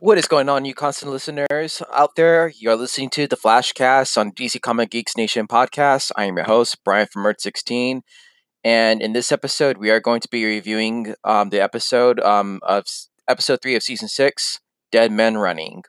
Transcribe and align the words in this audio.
What 0.00 0.16
is 0.16 0.26
going 0.26 0.48
on, 0.48 0.64
you 0.64 0.72
constant 0.72 1.12
listeners 1.12 1.82
out 1.92 2.16
there? 2.16 2.50
You're 2.56 2.76
listening 2.76 3.10
to 3.10 3.26
the 3.26 3.36
Flashcast 3.36 4.16
on 4.16 4.32
DC 4.32 4.58
Comic 4.62 4.88
Geeks 4.88 5.18
Nation 5.18 5.46
podcast. 5.46 6.10
I 6.16 6.24
am 6.24 6.36
your 6.36 6.46
host, 6.46 6.78
Brian 6.82 7.08
from 7.08 7.26
Earth 7.26 7.42
16. 7.42 8.00
And 8.64 9.02
in 9.02 9.12
this 9.12 9.30
episode, 9.30 9.76
we 9.76 9.90
are 9.90 10.00
going 10.00 10.20
to 10.20 10.28
be 10.30 10.46
reviewing 10.46 11.14
um, 11.24 11.50
the 11.50 11.60
episode 11.60 12.20
um, 12.20 12.60
of 12.62 12.86
episode 13.28 13.60
three 13.60 13.76
of 13.76 13.82
season 13.82 14.08
six, 14.08 14.60
Dead 14.90 15.12
Man 15.12 15.36
Running. 15.36 15.82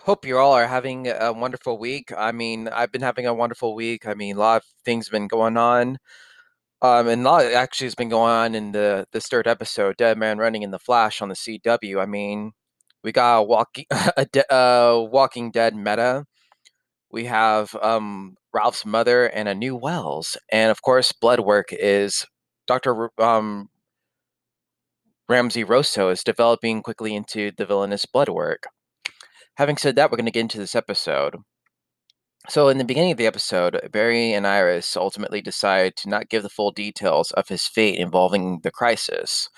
Hope 0.00 0.24
you 0.24 0.38
all 0.38 0.52
are 0.52 0.66
having 0.66 1.08
a 1.08 1.32
wonderful 1.32 1.78
week. 1.78 2.12
I 2.16 2.32
mean, 2.32 2.68
I've 2.68 2.92
been 2.92 3.02
having 3.02 3.26
a 3.26 3.34
wonderful 3.34 3.74
week. 3.74 4.06
I 4.06 4.14
mean, 4.14 4.36
a 4.36 4.40
lot 4.40 4.56
of 4.58 4.64
things 4.84 5.08
have 5.08 5.12
been 5.12 5.28
going 5.28 5.56
on. 5.56 5.98
Um, 6.80 7.08
and 7.08 7.22
a 7.22 7.24
lot 7.24 7.44
actually 7.46 7.86
has 7.86 7.94
been 7.96 8.08
going 8.08 8.30
on 8.30 8.54
in 8.54 8.72
the 8.72 9.06
this 9.12 9.26
third 9.26 9.48
episode, 9.48 9.96
Dead 9.96 10.16
Man 10.16 10.38
Running 10.38 10.62
in 10.62 10.70
the 10.70 10.78
Flash 10.78 11.20
on 11.20 11.28
the 11.28 11.34
CW. 11.34 12.00
I 12.00 12.06
mean, 12.06 12.52
we 13.02 13.12
got 13.12 13.38
a 13.38 13.42
walking 13.42 13.86
a 14.16 14.26
de- 14.26 14.54
uh, 14.54 15.00
Walking 15.10 15.50
Dead 15.50 15.74
meta. 15.74 16.24
We 17.10 17.24
have 17.24 17.74
um, 17.82 18.36
Ralph's 18.52 18.86
mother 18.86 19.26
and 19.26 19.48
a 19.48 19.54
new 19.54 19.74
Wells, 19.76 20.36
and 20.50 20.70
of 20.70 20.82
course, 20.82 21.12
Bloodwork 21.12 21.72
is 21.72 22.26
Doctor 22.68 23.10
um, 23.18 23.70
Ramsey 25.28 25.64
Rosso 25.64 26.10
is 26.10 26.22
developing 26.22 26.82
quickly 26.82 27.14
into 27.14 27.50
the 27.56 27.66
villainous 27.66 28.06
Bloodwork 28.06 28.68
having 29.58 29.76
said 29.76 29.96
that, 29.96 30.10
we're 30.10 30.16
going 30.16 30.24
to 30.24 30.32
get 30.32 30.40
into 30.40 30.58
this 30.58 30.76
episode. 30.76 31.36
So, 32.48 32.68
in 32.68 32.78
the 32.78 32.84
beginning 32.84 33.10
of 33.10 33.18
the 33.18 33.26
episode, 33.26 33.78
Barry 33.92 34.32
and 34.32 34.46
Iris 34.46 34.96
ultimately 34.96 35.42
decide 35.42 35.96
to 35.96 36.08
not 36.08 36.30
give 36.30 36.44
the 36.44 36.48
full 36.48 36.70
details 36.70 37.32
of 37.32 37.48
his 37.48 37.66
fate 37.66 37.98
involving 37.98 38.60
the 38.62 38.70
crisis. 38.70 39.48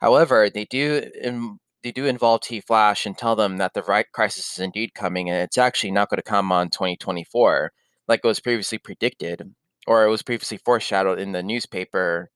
However, 0.00 0.50
they 0.50 0.64
do 0.64 1.08
in, 1.22 1.58
they 1.82 1.92
do 1.92 2.06
involve 2.06 2.42
T 2.42 2.60
Flash 2.60 3.06
and 3.06 3.16
tell 3.16 3.36
them 3.36 3.58
that 3.58 3.74
the 3.74 3.82
right 3.82 4.06
crisis 4.12 4.52
is 4.52 4.58
indeed 4.58 4.94
coming, 4.94 5.30
and 5.30 5.40
it's 5.40 5.56
actually 5.56 5.92
not 5.92 6.10
going 6.10 6.18
to 6.18 6.22
come 6.22 6.52
on 6.52 6.70
2024, 6.70 7.72
like 8.08 8.24
was 8.24 8.40
previously 8.40 8.78
predicted, 8.78 9.54
or 9.86 10.04
it 10.04 10.10
was 10.10 10.22
previously 10.22 10.58
foreshadowed 10.58 11.20
in 11.20 11.32
the 11.32 11.42
newspaper 11.42 12.30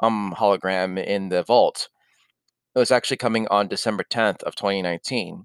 um 0.00 0.34
hologram 0.38 1.02
in 1.04 1.28
the 1.28 1.42
vault. 1.42 1.88
It 2.74 2.78
was 2.78 2.90
actually 2.90 3.18
coming 3.18 3.46
on 3.48 3.68
December 3.68 4.04
10th 4.10 4.42
of 4.44 4.56
2019 4.56 5.44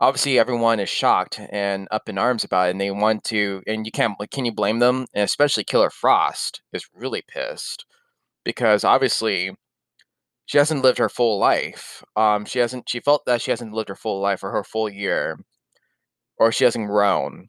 obviously 0.00 0.38
everyone 0.38 0.80
is 0.80 0.88
shocked 0.88 1.40
and 1.50 1.88
up 1.90 2.08
in 2.08 2.18
arms 2.18 2.44
about 2.44 2.68
it 2.68 2.70
and 2.72 2.80
they 2.80 2.90
want 2.90 3.24
to 3.24 3.62
and 3.66 3.84
you 3.86 3.92
can't 3.92 4.18
like 4.20 4.30
can 4.30 4.44
you 4.44 4.52
blame 4.52 4.78
them? 4.78 5.06
And 5.14 5.24
especially 5.24 5.64
killer 5.64 5.90
frost 5.90 6.62
is 6.72 6.88
really 6.94 7.22
pissed 7.26 7.84
because 8.44 8.84
obviously 8.84 9.52
she 10.46 10.58
hasn't 10.58 10.82
lived 10.82 10.98
her 10.98 11.08
full 11.08 11.38
life 11.38 12.02
um 12.16 12.44
she 12.44 12.58
hasn't 12.60 12.88
she 12.88 13.00
felt 13.00 13.24
that 13.26 13.42
she 13.42 13.50
hasn't 13.50 13.72
lived 13.72 13.88
her 13.88 13.96
full 13.96 14.20
life 14.20 14.42
or 14.42 14.50
her 14.52 14.64
full 14.64 14.88
year 14.88 15.38
or 16.38 16.52
she 16.52 16.64
hasn't 16.64 16.88
grown. 16.88 17.48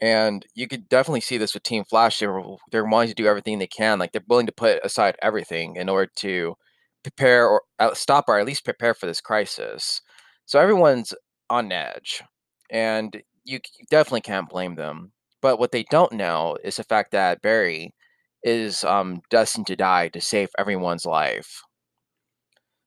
And 0.00 0.44
you 0.54 0.68
could 0.68 0.88
definitely 0.88 1.22
see 1.22 1.38
this 1.38 1.54
with 1.54 1.62
team 1.62 1.84
flash 1.84 2.18
they're, 2.18 2.42
they're 2.70 2.84
wanting 2.84 3.08
to 3.08 3.14
do 3.14 3.26
everything 3.26 3.58
they 3.58 3.66
can 3.66 3.98
like 3.98 4.12
they're 4.12 4.22
willing 4.28 4.46
to 4.46 4.52
put 4.52 4.84
aside 4.84 5.16
everything 5.22 5.76
in 5.76 5.88
order 5.88 6.10
to 6.16 6.56
prepare 7.02 7.48
or 7.48 7.62
uh, 7.78 7.94
stop 7.94 8.24
or 8.28 8.38
at 8.38 8.46
least 8.46 8.64
prepare 8.64 8.92
for 8.92 9.06
this 9.06 9.20
crisis 9.20 10.02
so 10.46 10.58
everyone's 10.60 11.12
on 11.50 11.70
edge, 11.72 12.22
and 12.70 13.22
you 13.44 13.60
definitely 13.90 14.22
can't 14.22 14.48
blame 14.48 14.76
them. 14.76 15.12
But 15.42 15.58
what 15.58 15.72
they 15.72 15.84
don't 15.90 16.12
know 16.12 16.56
is 16.64 16.76
the 16.76 16.84
fact 16.84 17.12
that 17.12 17.42
Barry 17.42 17.94
is 18.42 18.84
um, 18.84 19.20
destined 19.30 19.66
to 19.66 19.76
die 19.76 20.08
to 20.08 20.20
save 20.20 20.50
everyone's 20.58 21.04
life. 21.04 21.62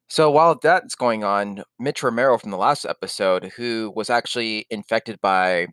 So 0.07 0.31
while 0.31 0.57
that's 0.61 0.95
going 0.95 1.23
on, 1.23 1.63
Mitch 1.77 2.01
Romero 2.01 2.37
from 2.37 2.49
the 2.51 2.57
last 2.57 2.85
episode, 2.85 3.51
who 3.55 3.93
was 3.95 4.09
actually 4.09 4.65
infected 4.71 5.21
by 5.21 5.67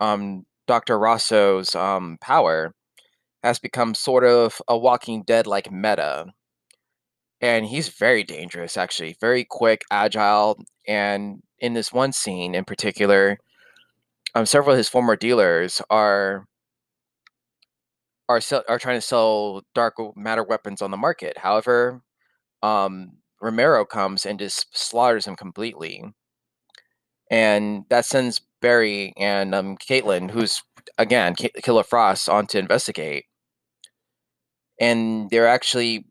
um, 0.00 0.44
Dr. 0.66 0.98
Rosso's 0.98 1.74
um, 1.74 2.18
power, 2.20 2.74
has 3.44 3.60
become 3.60 3.94
sort 3.94 4.24
of 4.24 4.60
a 4.66 4.76
Walking 4.76 5.22
Dead 5.22 5.46
like 5.46 5.70
meta 5.70 6.26
and 7.40 7.66
he's 7.66 7.88
very 7.88 8.24
dangerous 8.24 8.76
actually 8.76 9.16
very 9.20 9.44
quick 9.44 9.82
agile 9.90 10.58
and 10.86 11.42
in 11.58 11.74
this 11.74 11.92
one 11.92 12.12
scene 12.12 12.54
in 12.54 12.64
particular 12.64 13.38
um, 14.36 14.44
several 14.44 14.74
of 14.74 14.78
his 14.78 14.88
former 14.90 15.16
dealers 15.16 15.80
are 15.88 16.46
are 18.28 18.40
sell, 18.40 18.64
are 18.68 18.78
trying 18.78 18.98
to 18.98 19.06
sell 19.06 19.62
dark 19.74 19.94
matter 20.14 20.42
weapons 20.42 20.82
on 20.82 20.90
the 20.90 20.96
market. 20.96 21.38
However 21.38 22.02
um, 22.62 23.12
romero 23.40 23.84
comes 23.84 24.26
and 24.26 24.38
just 24.38 24.76
slaughters 24.76 25.26
him 25.26 25.36
completely. 25.36 26.04
And 27.30 27.84
that 27.88 28.04
sends 28.04 28.40
barry 28.60 29.14
and 29.16 29.54
um, 29.54 29.76
caitlin 29.76 30.30
who's 30.30 30.62
again 30.98 31.34
K- 31.34 31.50
killer 31.62 31.82
frost 31.82 32.28
on 32.28 32.46
to 32.48 32.58
investigate. 32.58 33.24
And 34.78 35.30
they're 35.30 35.48
actually 35.48 36.04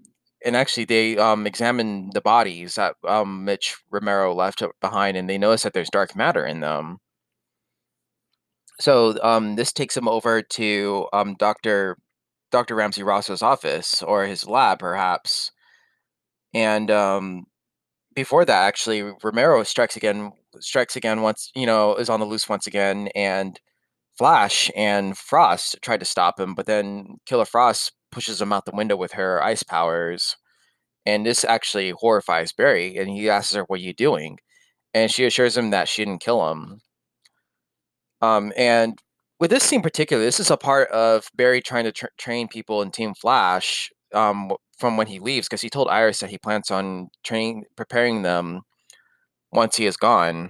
and 0.46 0.56
actually 0.56 0.86
they 0.86 1.18
um 1.18 1.48
examine 1.48 2.12
the 2.14 2.22
bodies 2.22 2.76
that 2.76 2.96
um 3.08 3.46
Mitch 3.46 3.78
Romero 3.92 4.34
left 4.34 4.64
behind 4.82 5.18
and 5.18 5.30
they 5.30 5.38
notice 5.38 5.64
that 5.64 5.74
there's 5.74 5.90
dark 5.90 6.16
matter 6.16 6.46
in 6.46 6.62
them. 6.62 7.00
So 8.80 9.18
um 9.24 9.56
this 9.56 9.72
takes 9.74 9.96
him 9.98 10.08
over 10.08 10.42
to 10.42 11.08
um 11.14 11.36
Dr. 11.36 11.98
Dr. 12.52 12.76
Ramsey 12.76 13.04
Rosso's 13.04 13.42
office 13.42 14.02
or 14.04 14.26
his 14.26 14.48
lab 14.48 14.80
perhaps. 14.80 15.52
And 16.54 16.90
um 16.92 17.46
before 18.16 18.46
that 18.46 18.66
actually 18.68 19.04
Romero 19.24 19.64
strikes 19.64 19.98
again 19.98 20.32
strikes 20.62 20.96
again 20.98 21.22
once, 21.22 21.52
you 21.56 21.66
know, 21.66 21.96
is 21.96 22.10
on 22.10 22.20
the 22.20 22.26
loose 22.26 22.50
once 22.50 22.68
again 22.68 23.10
and 23.16 23.60
Flash 24.18 24.72
and 24.76 25.18
Frost 25.18 25.78
tried 25.82 26.00
to 26.02 26.06
stop 26.06 26.40
him, 26.40 26.56
but 26.56 26.66
then 26.68 27.18
Killer 27.26 27.46
Frost 27.46 27.94
pushes 28.12 28.42
him 28.42 28.54
out 28.54 28.66
the 28.66 28.72
window 28.76 28.96
with 28.98 29.14
her 29.14 29.44
ice 29.44 29.64
powers. 29.64 30.38
And 31.06 31.26
this 31.26 31.44
actually 31.44 31.92
horrifies 31.92 32.52
Barry, 32.52 32.98
and 32.98 33.10
he 33.10 33.30
asks 33.30 33.54
her, 33.54 33.64
"What 33.64 33.80
are 33.80 33.84
you 33.84 33.94
doing?" 33.94 34.40
And 34.94 35.12
she 35.12 35.26
assures 35.26 35.58
him 35.58 35.72
that 35.72 35.88
she 35.88 36.04
didn't 36.06 36.22
kill 36.22 36.50
him. 36.52 36.82
Um, 38.22 38.54
and 38.58 39.00
with 39.40 39.52
this 39.52 39.64
scene 39.64 39.82
particular, 39.82 40.24
this 40.24 40.40
is 40.40 40.50
a 40.50 40.58
part 40.58 40.90
of 40.90 41.30
Barry 41.36 41.62
trying 41.62 41.84
to 41.86 41.92
tra- 41.92 42.10
train 42.18 42.48
people 42.48 42.82
in 42.82 42.92
Team 42.92 43.14
Flash 43.14 43.90
um, 44.14 44.52
from 44.80 44.98
when 44.98 45.08
he 45.08 45.20
leaves, 45.20 45.48
because 45.48 45.62
he 45.62 45.70
told 45.70 45.90
Iris 45.90 46.20
that 46.20 46.30
he 46.30 46.38
plans 46.38 46.72
on 46.72 47.10
training, 47.24 47.66
preparing 47.76 48.24
them 48.24 48.62
once 49.52 49.76
he 49.78 49.86
is 49.86 49.98
gone. 49.98 50.50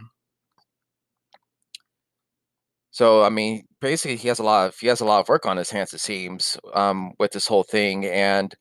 So 2.92 3.24
I 3.24 3.30
mean, 3.30 3.64
basically, 3.82 4.16
he 4.18 4.30
has 4.30 4.40
a 4.40 4.44
lot 4.44 4.68
of 4.70 4.76
he 4.80 4.88
has 4.88 5.02
a 5.02 5.06
lot 5.06 5.20
of 5.20 5.28
work 5.30 5.46
on 5.46 5.58
his 5.58 5.72
hands. 5.72 5.94
It 5.94 6.00
seems 6.00 6.58
um, 6.74 7.12
with 7.20 7.32
this 7.32 7.48
whole 7.48 7.64
thing, 7.64 8.06
and 8.06 8.56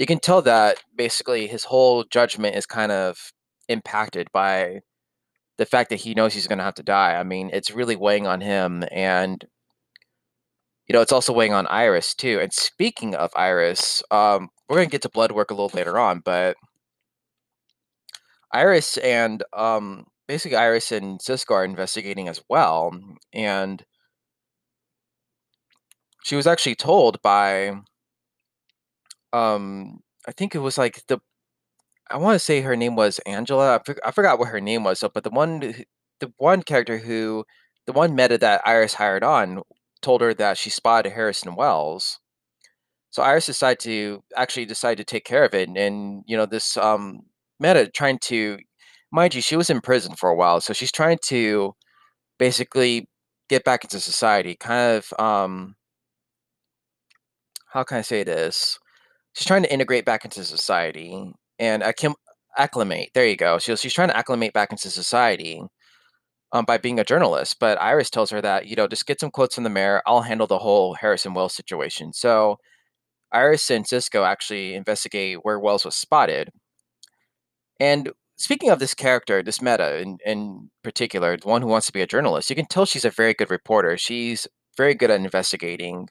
you 0.00 0.06
can 0.06 0.18
tell 0.18 0.40
that 0.40 0.78
basically 0.96 1.46
his 1.46 1.64
whole 1.64 2.04
judgment 2.04 2.56
is 2.56 2.64
kind 2.64 2.90
of 2.90 3.34
impacted 3.68 4.28
by 4.32 4.80
the 5.58 5.66
fact 5.66 5.90
that 5.90 6.00
he 6.00 6.14
knows 6.14 6.32
he's 6.32 6.46
going 6.46 6.56
to 6.56 6.64
have 6.64 6.76
to 6.76 6.82
die. 6.82 7.16
I 7.16 7.22
mean, 7.22 7.50
it's 7.52 7.70
really 7.70 7.96
weighing 7.96 8.26
on 8.26 8.40
him, 8.40 8.82
and 8.90 9.44
you 10.88 10.94
know, 10.94 11.02
it's 11.02 11.12
also 11.12 11.34
weighing 11.34 11.52
on 11.52 11.66
Iris 11.66 12.14
too. 12.14 12.40
And 12.40 12.50
speaking 12.50 13.14
of 13.14 13.30
Iris, 13.36 14.02
um, 14.10 14.48
we're 14.68 14.76
going 14.76 14.88
to 14.88 14.90
get 14.90 15.02
to 15.02 15.10
blood 15.10 15.32
work 15.32 15.50
a 15.50 15.54
little 15.54 15.70
later 15.74 15.98
on, 15.98 16.20
but 16.24 16.56
Iris 18.54 18.96
and 18.96 19.44
um, 19.52 20.06
basically 20.26 20.56
Iris 20.56 20.92
and 20.92 21.20
Cisco 21.20 21.52
are 21.52 21.64
investigating 21.64 22.26
as 22.26 22.40
well, 22.48 22.90
and 23.34 23.84
she 26.24 26.36
was 26.36 26.46
actually 26.46 26.74
told 26.74 27.20
by 27.20 27.74
um, 29.32 30.00
I 30.26 30.32
think 30.32 30.54
it 30.54 30.58
was 30.60 30.78
like 30.78 31.02
the 31.08 31.20
I 32.10 32.16
want 32.18 32.34
to 32.36 32.38
say 32.40 32.60
her 32.62 32.76
name 32.76 32.96
was 32.96 33.18
Angela. 33.20 33.76
I, 33.76 33.80
for, 33.84 33.96
I 34.06 34.10
forgot 34.10 34.38
what 34.38 34.48
her 34.48 34.60
name 34.60 34.84
was. 34.84 34.98
So, 35.00 35.08
but 35.08 35.24
the 35.24 35.30
one, 35.30 35.60
the 36.20 36.32
one 36.38 36.62
character 36.62 36.98
who, 36.98 37.44
the 37.86 37.92
one 37.92 38.14
meta 38.14 38.36
that 38.38 38.62
Iris 38.66 38.94
hired 38.94 39.24
on, 39.24 39.62
told 40.02 40.20
her 40.22 40.34
that 40.34 40.58
she 40.58 40.70
spotted 40.70 41.12
Harrison 41.12 41.54
Wells. 41.54 42.18
So 43.10 43.22
Iris 43.22 43.46
decided 43.46 43.80
to 43.80 44.22
actually 44.36 44.66
decide 44.66 44.96
to 44.98 45.04
take 45.04 45.24
care 45.24 45.44
of 45.44 45.54
it, 45.54 45.68
and, 45.68 46.22
you 46.26 46.36
know 46.36 46.46
this 46.46 46.76
um, 46.76 47.20
meta 47.60 47.88
trying 47.88 48.18
to, 48.20 48.58
mind 49.12 49.34
you, 49.34 49.42
she 49.42 49.56
was 49.56 49.70
in 49.70 49.80
prison 49.80 50.14
for 50.16 50.30
a 50.30 50.36
while, 50.36 50.60
so 50.60 50.72
she's 50.72 50.92
trying 50.92 51.18
to 51.24 51.74
basically 52.38 53.08
get 53.48 53.64
back 53.64 53.84
into 53.84 54.00
society. 54.00 54.56
Kind 54.56 54.98
of, 54.98 55.12
um, 55.20 55.76
how 57.72 57.84
can 57.84 57.98
I 57.98 58.02
say 58.02 58.22
this? 58.24 58.79
She's 59.34 59.46
trying 59.46 59.62
to 59.62 59.72
integrate 59.72 60.04
back 60.04 60.24
into 60.24 60.44
society 60.44 61.32
and 61.58 61.82
acclim- 61.82 62.14
acclimate. 62.58 63.10
There 63.14 63.26
you 63.26 63.36
go. 63.36 63.58
So 63.58 63.76
she's 63.76 63.92
trying 63.94 64.08
to 64.08 64.16
acclimate 64.16 64.52
back 64.52 64.72
into 64.72 64.90
society 64.90 65.62
um, 66.52 66.64
by 66.64 66.78
being 66.78 66.98
a 66.98 67.04
journalist. 67.04 67.56
But 67.60 67.80
Iris 67.80 68.10
tells 68.10 68.30
her 68.30 68.40
that 68.42 68.66
you 68.66 68.76
know 68.76 68.88
just 68.88 69.06
get 69.06 69.20
some 69.20 69.30
quotes 69.30 69.54
from 69.54 69.64
the 69.64 69.70
mayor. 69.70 70.02
I'll 70.06 70.22
handle 70.22 70.46
the 70.46 70.58
whole 70.58 70.94
Harrison 70.94 71.34
Wells 71.34 71.54
situation. 71.54 72.12
So 72.12 72.58
Iris 73.32 73.70
and 73.70 73.86
Cisco 73.86 74.24
actually 74.24 74.74
investigate 74.74 75.38
where 75.42 75.58
Wells 75.58 75.84
was 75.84 75.94
spotted. 75.94 76.50
And 77.78 78.10
speaking 78.36 78.70
of 78.70 78.78
this 78.78 78.94
character, 78.94 79.42
this 79.42 79.62
meta 79.62 79.98
in, 79.98 80.18
in 80.24 80.70
particular, 80.82 81.36
the 81.36 81.48
one 81.48 81.62
who 81.62 81.68
wants 81.68 81.86
to 81.86 81.92
be 81.92 82.02
a 82.02 82.06
journalist, 82.06 82.50
you 82.50 82.56
can 82.56 82.66
tell 82.66 82.84
she's 82.86 83.04
a 83.04 83.10
very 83.10 83.34
good 83.34 83.50
reporter. 83.50 83.96
She's 83.96 84.46
very 84.76 84.94
good 84.94 85.10
at 85.10 85.20
investigating. 85.20 86.08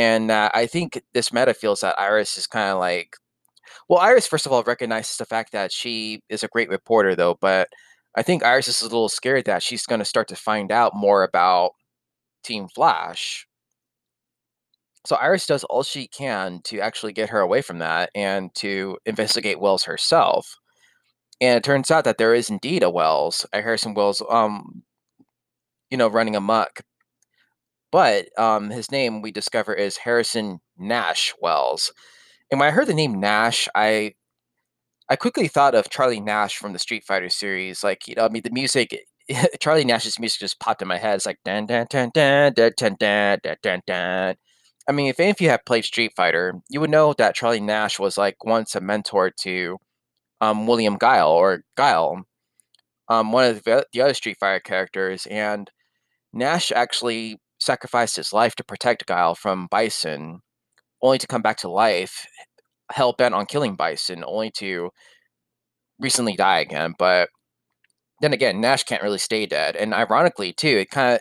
And 0.00 0.30
uh, 0.30 0.50
I 0.54 0.66
think 0.66 1.02
this 1.12 1.32
meta 1.32 1.52
feels 1.52 1.80
that 1.82 2.00
Iris 2.00 2.38
is 2.38 2.46
kind 2.46 2.70
of 2.70 2.78
like 2.78 3.16
well, 3.88 3.98
Iris, 4.00 4.26
first 4.26 4.46
of 4.46 4.52
all, 4.52 4.62
recognizes 4.62 5.16
the 5.16 5.26
fact 5.26 5.52
that 5.52 5.72
she 5.72 6.22
is 6.28 6.42
a 6.42 6.48
great 6.48 6.68
reporter, 6.70 7.14
though, 7.16 7.36
but 7.40 7.68
I 8.16 8.22
think 8.22 8.44
Iris 8.44 8.68
is 8.68 8.82
a 8.82 8.84
little 8.84 9.08
scared 9.08 9.44
that 9.46 9.62
she's 9.62 9.86
going 9.86 9.98
to 9.98 10.04
start 10.04 10.28
to 10.28 10.36
find 10.36 10.72
out 10.72 10.94
more 10.94 11.22
about 11.24 11.72
Team 12.44 12.68
Flash. 12.68 13.46
So 15.06 15.16
Iris 15.16 15.46
does 15.46 15.64
all 15.64 15.82
she 15.82 16.06
can 16.08 16.60
to 16.64 16.80
actually 16.80 17.12
get 17.12 17.30
her 17.30 17.40
away 17.40 17.62
from 17.62 17.78
that 17.78 18.10
and 18.14 18.54
to 18.56 18.98
investigate 19.06 19.60
Wells 19.60 19.84
herself. 19.84 20.56
And 21.40 21.56
it 21.56 21.64
turns 21.64 21.90
out 21.90 22.04
that 22.04 22.18
there 22.18 22.34
is 22.34 22.50
indeed 22.50 22.82
a 22.82 22.90
Wells, 22.90 23.46
a 23.52 23.62
Harrison 23.62 23.94
Wells, 23.94 24.22
um, 24.30 24.82
you 25.90 25.96
know, 25.98 26.08
running 26.08 26.36
amok. 26.36 26.80
But 27.92 28.28
um, 28.38 28.70
his 28.70 28.90
name 28.90 29.22
we 29.22 29.32
discover 29.32 29.74
is 29.74 29.98
Harrison 29.98 30.60
Nash 30.78 31.34
Wells. 31.40 31.92
And 32.50 32.60
when 32.60 32.68
I 32.68 32.72
heard 32.72 32.86
the 32.86 32.94
name 32.94 33.20
Nash, 33.20 33.68
I 33.74 34.14
I 35.08 35.16
quickly 35.16 35.48
thought 35.48 35.74
of 35.74 35.90
Charlie 35.90 36.20
Nash 36.20 36.56
from 36.56 36.72
the 36.72 36.78
Street 36.78 37.02
Fighter 37.04 37.28
series. 37.28 37.82
Like, 37.82 38.06
you 38.06 38.14
know, 38.14 38.24
I 38.24 38.28
mean, 38.28 38.42
the 38.42 38.50
music, 38.50 38.96
Charlie 39.60 39.84
Nash's 39.84 40.20
music 40.20 40.38
just 40.38 40.60
popped 40.60 40.82
in 40.82 40.88
my 40.88 40.98
head. 40.98 41.16
It's 41.16 41.26
like, 41.26 41.40
dan, 41.44 41.66
dan, 41.66 41.86
dan, 41.90 42.12
dan, 42.14 42.52
dan, 42.54 42.72
dan, 42.76 42.96
dan, 42.96 43.38
dan, 43.42 43.56
dan, 43.60 43.82
dan. 43.88 44.34
I 44.88 44.92
mean, 44.92 45.08
if 45.08 45.18
any 45.18 45.30
of 45.30 45.40
you 45.40 45.48
have 45.48 45.64
played 45.64 45.84
Street 45.84 46.12
Fighter, 46.14 46.54
you 46.68 46.80
would 46.80 46.90
know 46.90 47.12
that 47.14 47.34
Charlie 47.34 47.60
Nash 47.60 47.98
was 47.98 48.16
like 48.16 48.44
once 48.44 48.76
a 48.76 48.80
mentor 48.80 49.32
to 49.40 49.78
um, 50.40 50.68
William 50.68 50.96
Guile 50.96 51.28
or 51.28 51.64
Guile, 51.76 52.24
um, 53.08 53.32
one 53.32 53.44
of 53.46 53.64
the, 53.64 53.84
the 53.92 54.02
other 54.02 54.14
Street 54.14 54.36
Fighter 54.38 54.60
characters. 54.60 55.26
And 55.26 55.68
Nash 56.32 56.70
actually 56.70 57.40
sacrificed 57.70 58.16
his 58.16 58.32
life 58.32 58.56
to 58.56 58.64
protect 58.64 59.06
Guile 59.06 59.36
from 59.36 59.68
Bison 59.70 60.40
only 61.02 61.18
to 61.18 61.26
come 61.28 61.40
back 61.40 61.56
to 61.58 61.70
life, 61.70 62.26
hell 62.90 63.12
bent 63.12 63.32
on 63.34 63.46
killing 63.46 63.76
Bison, 63.76 64.24
only 64.26 64.50
to 64.58 64.90
recently 66.00 66.34
die 66.34 66.58
again. 66.58 66.94
But 66.98 67.28
then 68.20 68.32
again, 68.32 68.60
Nash 68.60 68.82
can't 68.82 69.04
really 69.04 69.18
stay 69.18 69.46
dead. 69.46 69.76
And 69.76 69.94
ironically, 69.94 70.52
too, 70.52 70.78
it 70.82 70.90
kind 70.90 71.14
of 71.14 71.20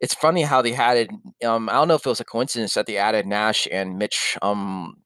it's 0.00 0.14
funny 0.14 0.42
how 0.42 0.60
they 0.62 0.74
added. 0.74 1.10
Um, 1.44 1.70
I 1.70 1.72
don't 1.72 1.88
know 1.88 1.94
if 1.94 2.06
it 2.06 2.10
was 2.10 2.20
a 2.20 2.24
coincidence 2.24 2.74
that 2.74 2.86
they 2.86 2.98
added 2.98 3.26
Nash 3.26 3.66
and 3.72 3.96
Mitch. 3.96 4.36
Um, 4.42 4.96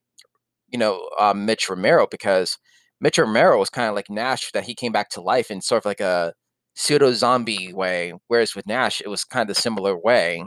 you 0.68 0.78
know, 0.78 1.08
uh, 1.18 1.34
Mitch 1.34 1.68
Romero 1.70 2.06
because 2.10 2.58
Mitch 3.00 3.18
Romero 3.18 3.58
was 3.58 3.70
kind 3.70 3.88
of 3.88 3.94
like 3.94 4.10
Nash 4.10 4.50
that 4.52 4.64
he 4.64 4.74
came 4.74 4.92
back 4.92 5.10
to 5.10 5.20
life 5.20 5.50
in 5.50 5.60
sort 5.60 5.82
of 5.82 5.86
like 5.86 6.00
a 6.00 6.32
pseudo 6.74 7.12
zombie 7.12 7.72
way, 7.72 8.14
whereas 8.28 8.56
with 8.56 8.66
Nash 8.66 9.00
it 9.00 9.08
was 9.08 9.24
kind 9.24 9.48
of 9.48 9.56
a 9.56 9.60
similar 9.60 9.96
way 9.96 10.44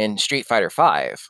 in 0.00 0.16
Street 0.18 0.46
Fighter 0.46 0.70
Five. 0.70 1.28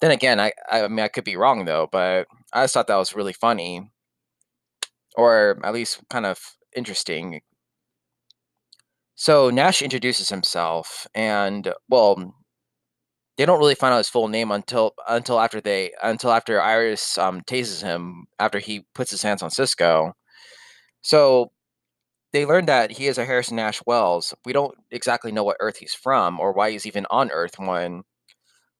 Then 0.00 0.10
again, 0.10 0.40
I 0.40 0.52
I 0.70 0.88
mean 0.88 1.04
I 1.04 1.08
could 1.08 1.24
be 1.24 1.36
wrong 1.36 1.64
though, 1.64 1.88
but 1.90 2.26
I 2.52 2.64
just 2.64 2.74
thought 2.74 2.88
that 2.88 2.96
was 2.96 3.14
really 3.14 3.32
funny, 3.32 3.90
or 5.16 5.60
at 5.64 5.72
least 5.74 6.00
kind 6.10 6.26
of 6.26 6.38
interesting. 6.76 7.40
So 9.14 9.50
Nash 9.50 9.82
introduces 9.82 10.28
himself, 10.28 11.06
and 11.14 11.72
well, 11.88 12.34
they 13.36 13.46
don't 13.46 13.58
really 13.60 13.76
find 13.76 13.94
out 13.94 13.98
his 13.98 14.08
full 14.08 14.28
name 14.28 14.50
until 14.50 14.94
until 15.08 15.40
after 15.40 15.60
they 15.60 15.92
until 16.02 16.32
after 16.32 16.60
Iris 16.60 17.18
um, 17.18 17.42
tases 17.42 17.82
him 17.82 18.26
after 18.40 18.58
he 18.58 18.86
puts 18.94 19.10
his 19.12 19.22
hands 19.22 19.42
on 19.42 19.50
Cisco. 19.50 20.14
So 21.02 21.52
they 22.34 22.44
learned 22.44 22.68
that 22.68 22.90
he 22.90 23.06
is 23.06 23.16
a 23.16 23.24
Harrison 23.24 23.56
Nash 23.56 23.80
Wells. 23.86 24.34
We 24.44 24.52
don't 24.52 24.74
exactly 24.90 25.30
know 25.30 25.44
what 25.44 25.56
Earth 25.60 25.76
he's 25.78 25.94
from 25.94 26.40
or 26.40 26.52
why 26.52 26.72
he's 26.72 26.84
even 26.84 27.06
on 27.08 27.30
Earth 27.30 27.58
when 27.58 28.02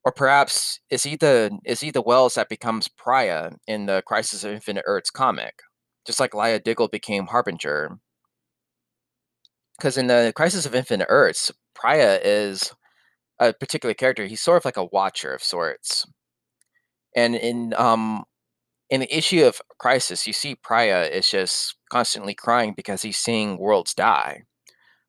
or 0.05 0.13
perhaps 0.13 0.81
is 0.91 1.05
he 1.05 1.17
the 1.17 1.59
is 1.65 1.81
he 1.81 1.91
the 1.93 2.03
Wells 2.03 2.35
that 2.35 2.49
becomes 2.49 2.89
Pariah 2.89 3.53
in 3.69 3.87
the 3.87 4.03
Crisis 4.07 4.43
of 4.45 4.53
Infinite 4.53 4.85
Earths 4.87 5.11
comic, 5.11 5.61
just 6.07 6.21
like 6.21 6.35
Lyla 6.35 6.61
Diggle 6.61 6.89
became 6.89 7.27
Harbinger? 7.27 7.99
Because 9.79 9.97
in 9.97 10.09
the 10.09 10.33
Crisis 10.35 10.67
of 10.67 10.75
Infinite 10.75 11.07
Earths, 11.09 11.53
Pariah 11.77 12.19
is 12.25 12.73
a 13.39 13.53
particular 13.53 13.95
character. 13.95 14.27
He's 14.27 14.41
sort 14.41 14.59
of 14.59 14.65
like 14.65 14.77
a 14.77 14.87
watcher 14.87 15.33
of 15.33 15.43
sorts. 15.43 16.07
And 17.17 17.37
in 17.37 17.73
um 17.75 18.25
in 18.91 19.00
the 19.00 19.17
issue 19.17 19.45
of 19.45 19.61
Crisis, 19.79 20.26
you 20.26 20.33
see 20.33 20.57
Pariah 20.57 21.05
is 21.05 21.31
just 21.31 21.76
constantly 21.91 22.35
crying 22.35 22.75
because 22.76 23.03
he's 23.03 23.17
seeing 23.17 23.59
worlds 23.59 23.95
die. 23.95 24.43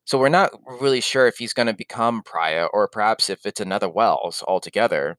So 0.06 0.20
we're 0.20 0.30
not 0.30 0.52
really 0.80 1.02
sure 1.02 1.28
if 1.28 1.38
he's 1.38 1.54
going 1.54 1.68
to 1.68 1.74
become 1.74 2.22
Pariah 2.24 2.68
or 2.72 2.88
perhaps 2.88 3.30
if 3.30 3.46
it's 3.46 3.60
another 3.60 3.90
Wells 3.90 4.44
altogether. 4.48 5.18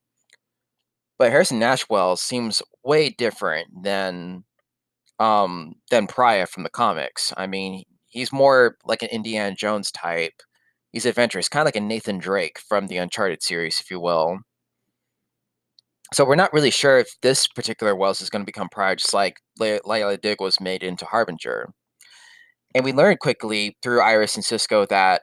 But 1.18 1.30
Harrison 1.30 1.58
Nash 1.58 1.88
Wells 1.88 2.22
seems 2.22 2.62
way 2.84 3.10
different 3.10 3.68
than 3.82 4.44
um 5.18 5.74
than 5.90 6.06
Pariah 6.06 6.46
from 6.46 6.62
the 6.62 6.70
comics. 6.70 7.32
I 7.36 7.46
mean, 7.46 7.84
he's 8.08 8.32
more 8.32 8.76
like 8.84 9.02
an 9.02 9.08
Indiana 9.08 9.54
Jones 9.54 9.90
type. 9.90 10.42
He's 10.92 11.06
adventurous, 11.06 11.48
kind 11.48 11.62
of 11.62 11.66
like 11.66 11.76
a 11.76 11.80
Nathan 11.80 12.18
Drake 12.18 12.58
from 12.58 12.86
the 12.86 12.98
Uncharted 12.98 13.42
series, 13.42 13.80
if 13.80 13.90
you 13.90 14.00
will. 14.00 14.40
So 16.12 16.24
we're 16.24 16.36
not 16.36 16.52
really 16.52 16.70
sure 16.70 16.98
if 16.98 17.10
this 17.22 17.48
particular 17.48 17.96
Wells 17.96 18.20
is 18.20 18.30
going 18.30 18.42
to 18.42 18.46
become 18.46 18.68
Pariah, 18.68 18.96
just 18.96 19.12
like 19.12 19.40
Lyla 19.58 20.16
Dig 20.18 20.40
was 20.40 20.60
made 20.60 20.82
into 20.82 21.04
Harbinger. 21.04 21.72
And 22.74 22.84
we 22.84 22.92
learned 22.92 23.18
quickly 23.20 23.76
through 23.82 24.00
Iris 24.00 24.36
and 24.36 24.44
Cisco 24.44 24.86
that 24.86 25.22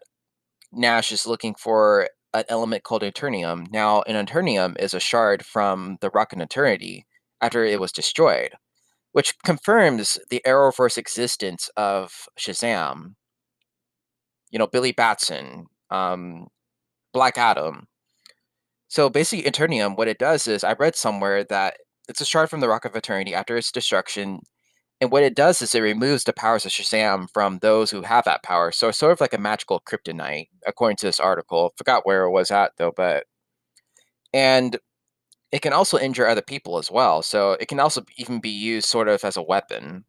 Nash 0.72 1.12
is 1.12 1.26
looking 1.28 1.56
for 1.56 2.10
an 2.34 2.44
element 2.50 2.84
called 2.84 3.04
Eternium. 3.04 3.68
Now, 3.72 4.02
an 4.08 4.26
Eternium 4.26 4.76
is 4.82 4.94
a 4.94 5.00
shard 5.00 5.46
from 5.46 5.98
the 6.02 6.10
Rock 6.10 6.34
of 6.34 6.40
Eternity 6.40 7.06
after 7.42 7.64
it 7.64 7.80
was 7.80 7.92
destroyed, 7.92 8.52
which 9.12 9.36
confirms 9.46 10.18
the 10.30 10.42
Arrowverse 10.46 10.98
existence 10.98 11.70
of 11.78 12.26
Shazam. 12.40 13.16
You 14.50 14.60
know, 14.60 14.68
Billy 14.68 14.92
Batson, 14.92 15.68
um, 15.90 16.48
Black 17.14 17.38
Adam. 17.38 17.88
So 18.94 19.10
basically, 19.10 19.50
Eternium, 19.50 19.98
what 19.98 20.08
it 20.08 20.20
does 20.20 20.46
is, 20.46 20.64
I 20.64 20.74
read 20.74 20.96
somewhere 20.96 21.44
that 21.46 21.78
it's 22.08 22.22
a 22.22 22.26
shard 22.26 22.52
from 22.52 22.60
the 22.60 22.68
Rock 22.70 22.86
of 22.86 22.96
Eternity 22.96 23.34
after 23.34 23.58
its 23.58 23.72
destruction 23.72 24.42
and 25.02 25.12
what 25.12 25.24
it 25.24 25.36
does 25.36 25.64
is 25.64 25.74
it 25.74 25.80
removes 25.82 26.26
the 26.26 26.32
powers 26.32 26.64
of 26.64 26.72
Shazam 26.72 27.28
from 27.34 27.58
those 27.60 27.90
who 27.90 28.04
have 28.04 28.24
that 28.26 28.44
power. 28.44 28.72
So 28.72 28.90
it's 28.90 29.00
sort 29.00 29.14
of 29.14 29.20
like 29.20 29.34
a 29.34 29.40
magical 29.40 29.82
kryptonite, 29.82 30.50
according 30.68 30.98
to 30.98 31.08
this 31.08 31.20
article. 31.20 31.74
Forgot 31.76 32.06
where 32.06 32.24
it 32.26 32.32
was 32.32 32.52
at 32.52 32.74
though, 32.78 32.94
but 32.96 33.26
and 34.32 34.78
it 35.52 35.64
can 35.64 35.74
also 35.74 35.98
injure 35.98 36.28
other 36.28 36.44
people 36.44 36.78
as 36.78 36.92
well. 36.92 37.24
So 37.24 37.54
it 37.54 37.68
can 37.68 37.80
also 37.80 38.04
even 38.18 38.40
be 38.42 38.52
used 38.52 38.88
sort 38.88 39.08
of 39.08 39.24
as 39.26 39.38
a 39.38 39.42
weapon 39.42 40.06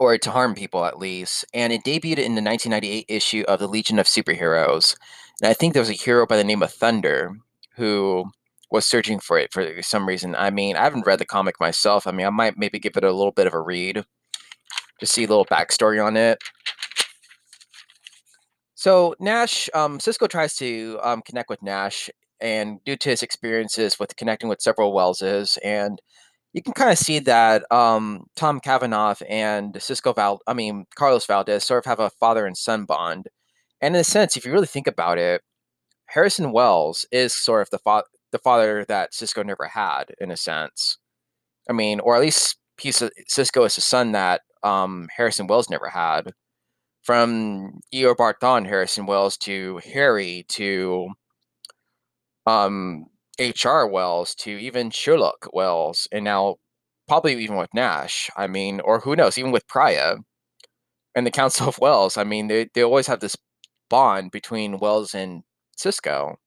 or 0.00 0.16
to 0.16 0.30
harm 0.30 0.54
people 0.54 0.84
at 0.84 0.98
least. 0.98 1.44
And 1.52 1.72
it 1.72 1.84
debuted 1.84 2.18
in 2.18 2.36
the 2.36 2.42
1998 2.42 3.06
issue 3.08 3.44
of 3.48 3.58
the 3.58 3.68
Legion 3.68 3.98
of 3.98 4.06
Superheroes. 4.06 4.96
And 5.42 5.50
I 5.50 5.54
think 5.54 5.72
there 5.72 5.82
was 5.82 5.90
a 5.90 5.94
hero 5.94 6.24
by 6.24 6.36
the 6.36 6.44
name 6.44 6.62
of 6.62 6.72
Thunder 6.72 7.32
who 7.76 8.30
was 8.70 8.86
searching 8.86 9.18
for 9.18 9.38
it 9.38 9.52
for 9.52 9.82
some 9.82 10.06
reason. 10.06 10.34
I 10.36 10.50
mean, 10.50 10.76
I 10.76 10.84
haven't 10.84 11.06
read 11.06 11.18
the 11.18 11.26
comic 11.26 11.58
myself. 11.60 12.06
I 12.06 12.12
mean, 12.12 12.26
I 12.26 12.30
might 12.30 12.56
maybe 12.56 12.78
give 12.78 12.96
it 12.96 13.04
a 13.04 13.12
little 13.12 13.32
bit 13.32 13.46
of 13.46 13.52
a 13.52 13.60
read 13.60 14.04
to 15.00 15.06
see 15.06 15.24
a 15.24 15.28
little 15.28 15.44
backstory 15.44 16.02
on 16.02 16.16
it. 16.16 16.38
So 18.76 19.14
Nash, 19.20 19.68
um, 19.74 20.00
Cisco 20.00 20.26
tries 20.26 20.56
to 20.56 20.98
um, 21.02 21.22
connect 21.22 21.50
with 21.50 21.62
Nash, 21.62 22.08
and 22.40 22.82
due 22.84 22.96
to 22.96 23.10
his 23.10 23.22
experiences 23.22 23.98
with 23.98 24.16
connecting 24.16 24.48
with 24.48 24.60
several 24.60 24.92
Welleses, 24.92 25.58
and 25.62 26.00
you 26.52 26.62
can 26.62 26.72
kind 26.72 26.90
of 26.90 26.98
see 26.98 27.18
that 27.20 27.64
um, 27.70 28.26
Tom 28.34 28.58
Cavanagh 28.58 29.22
and 29.28 29.80
Cisco 29.80 30.12
Val, 30.12 30.40
I 30.46 30.54
mean 30.54 30.86
Carlos 30.96 31.26
Valdes, 31.26 31.64
sort 31.64 31.84
of 31.84 31.88
have 31.88 32.00
a 32.00 32.10
father 32.10 32.44
and 32.46 32.56
son 32.56 32.84
bond. 32.84 33.28
And 33.82 33.96
in 33.96 34.00
a 34.00 34.04
sense, 34.04 34.36
if 34.36 34.46
you 34.46 34.52
really 34.52 34.66
think 34.66 34.86
about 34.86 35.18
it, 35.18 35.42
Harrison 36.06 36.52
Wells 36.52 37.04
is 37.10 37.34
sort 37.34 37.62
of 37.62 37.70
the 37.70 37.78
fa- 37.78 38.04
the 38.30 38.38
father 38.38 38.84
that 38.86 39.12
Cisco 39.12 39.42
never 39.42 39.66
had, 39.66 40.14
in 40.20 40.30
a 40.30 40.36
sense. 40.36 40.98
I 41.68 41.72
mean, 41.72 42.00
or 42.00 42.14
at 42.16 42.22
least 42.22 42.56
he's 42.80 43.02
a, 43.02 43.10
Cisco 43.28 43.64
is 43.64 43.76
a 43.76 43.82
son 43.82 44.12
that 44.12 44.42
um, 44.62 45.08
Harrison 45.16 45.48
Wells 45.48 45.68
never 45.68 45.88
had. 45.88 46.32
From 47.02 47.80
Eobard 47.92 48.34
Thawne, 48.40 48.66
Harrison 48.66 49.06
Wells 49.06 49.36
to 49.38 49.80
Harry 49.92 50.44
to 50.50 51.08
um, 52.46 53.06
H.R. 53.38 53.88
Wells 53.88 54.34
to 54.36 54.50
even 54.50 54.90
Sherlock 54.90 55.48
Wells, 55.52 56.06
and 56.12 56.24
now 56.24 56.56
probably 57.08 57.42
even 57.42 57.56
with 57.56 57.74
Nash. 57.74 58.30
I 58.36 58.46
mean, 58.46 58.80
or 58.80 59.00
who 59.00 59.16
knows, 59.16 59.36
even 59.38 59.50
with 59.50 59.66
Pariah 59.66 60.16
and 61.14 61.26
the 61.26 61.30
Council 61.30 61.68
of 61.68 61.78
Wells. 61.78 62.16
I 62.16 62.24
mean, 62.24 62.48
they, 62.48 62.68
they 62.74 62.82
always 62.82 63.08
have 63.08 63.20
this 63.20 63.36
bond 63.92 64.30
between 64.30 64.78
Wells 64.78 65.14
and 65.14 65.42
Cisco. 65.76 66.38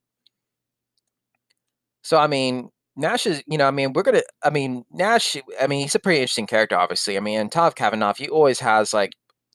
So 2.02 2.18
I 2.18 2.26
mean, 2.26 2.70
Nash 2.96 3.26
is, 3.26 3.40
you 3.46 3.56
know, 3.56 3.68
I 3.68 3.70
mean, 3.70 3.92
we're 3.92 4.02
gonna, 4.02 4.22
I 4.42 4.50
mean, 4.50 4.84
Nash, 4.90 5.36
I 5.60 5.68
mean, 5.68 5.82
he's 5.82 5.94
a 5.94 6.00
pretty 6.00 6.20
interesting 6.20 6.48
character, 6.48 6.76
obviously. 6.76 7.16
I 7.16 7.20
mean, 7.20 7.38
and 7.38 7.52
Todd 7.52 7.76
Cavanagh, 7.76 8.14
he 8.16 8.28
always 8.28 8.58
has 8.60 8.92
like 8.92 9.12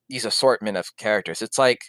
these 0.10 0.26
assortment 0.26 0.78
of 0.78 0.96
characters. 0.96 1.42
It's 1.42 1.58
like 1.58 1.82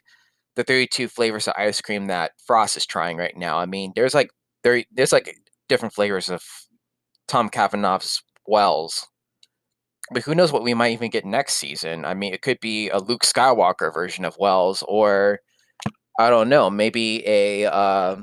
the 0.56 0.64
32 0.64 1.08
flavors 1.08 1.46
of 1.46 1.54
ice 1.56 1.80
cream 1.80 2.06
that 2.06 2.32
Frost 2.44 2.76
is 2.76 2.86
trying 2.86 3.16
right 3.18 3.36
now. 3.36 3.58
I 3.58 3.66
mean, 3.66 3.92
there's 3.94 4.14
like 4.14 4.30
there, 4.64 4.82
there's 4.90 5.12
like 5.12 5.36
different 5.68 5.94
flavors 5.94 6.30
of 6.30 6.42
Tom 7.28 7.48
Cavanagh's 7.48 8.22
Wells. 8.46 9.06
But 10.10 10.24
who 10.24 10.34
knows 10.34 10.52
what 10.52 10.64
we 10.64 10.74
might 10.74 10.92
even 10.92 11.10
get 11.10 11.24
next 11.24 11.54
season? 11.54 12.04
I 12.04 12.14
mean, 12.14 12.34
it 12.34 12.42
could 12.42 12.60
be 12.60 12.88
a 12.90 12.98
Luke 12.98 13.22
Skywalker 13.22 13.94
version 13.94 14.24
of 14.24 14.36
Wells, 14.38 14.82
or 14.88 15.40
I 16.18 16.30
don't 16.30 16.48
know, 16.48 16.70
maybe 16.70 17.22
a. 17.26 17.66
Uh, 17.66 18.22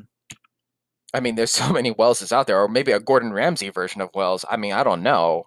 I 1.13 1.19
mean, 1.19 1.35
there's 1.35 1.51
so 1.61 1.71
many 1.71 1.93
Welleses 1.93 2.31
out 2.31 2.47
there, 2.47 2.59
or 2.61 2.67
maybe 2.67 2.91
a 2.91 2.99
Gordon 2.99 3.33
Ramsay 3.33 3.69
version 3.69 4.01
of 4.01 4.09
Wells. 4.13 4.45
I 4.49 4.57
mean, 4.57 4.73
I 4.73 4.83
don't 4.83 5.03
know, 5.03 5.45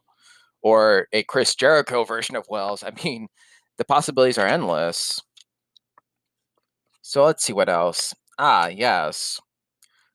or 0.62 1.08
a 1.12 1.24
Chris 1.24 1.54
Jericho 1.54 2.04
version 2.04 2.36
of 2.36 2.46
Wells. 2.50 2.84
I 2.84 2.92
mean, 3.04 3.28
the 3.78 3.84
possibilities 3.84 4.38
are 4.38 4.46
endless. 4.48 5.20
So 7.02 7.24
let's 7.24 7.44
see 7.44 7.52
what 7.52 7.68
else. 7.68 8.14
Ah, 8.38 8.68
yes. 8.68 9.40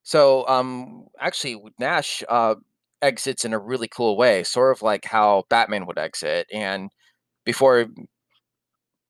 So, 0.03 0.47
um, 0.47 1.07
actually, 1.19 1.61
Nash 1.79 2.23
uh, 2.29 2.55
exits 3.01 3.45
in 3.45 3.53
a 3.53 3.59
really 3.59 3.87
cool 3.87 4.17
way, 4.17 4.43
sort 4.43 4.75
of 4.77 4.81
like 4.83 5.05
how 5.05 5.45
Batman 5.49 5.85
would 5.87 5.99
exit. 5.99 6.47
And 6.53 6.91
before, 7.45 7.87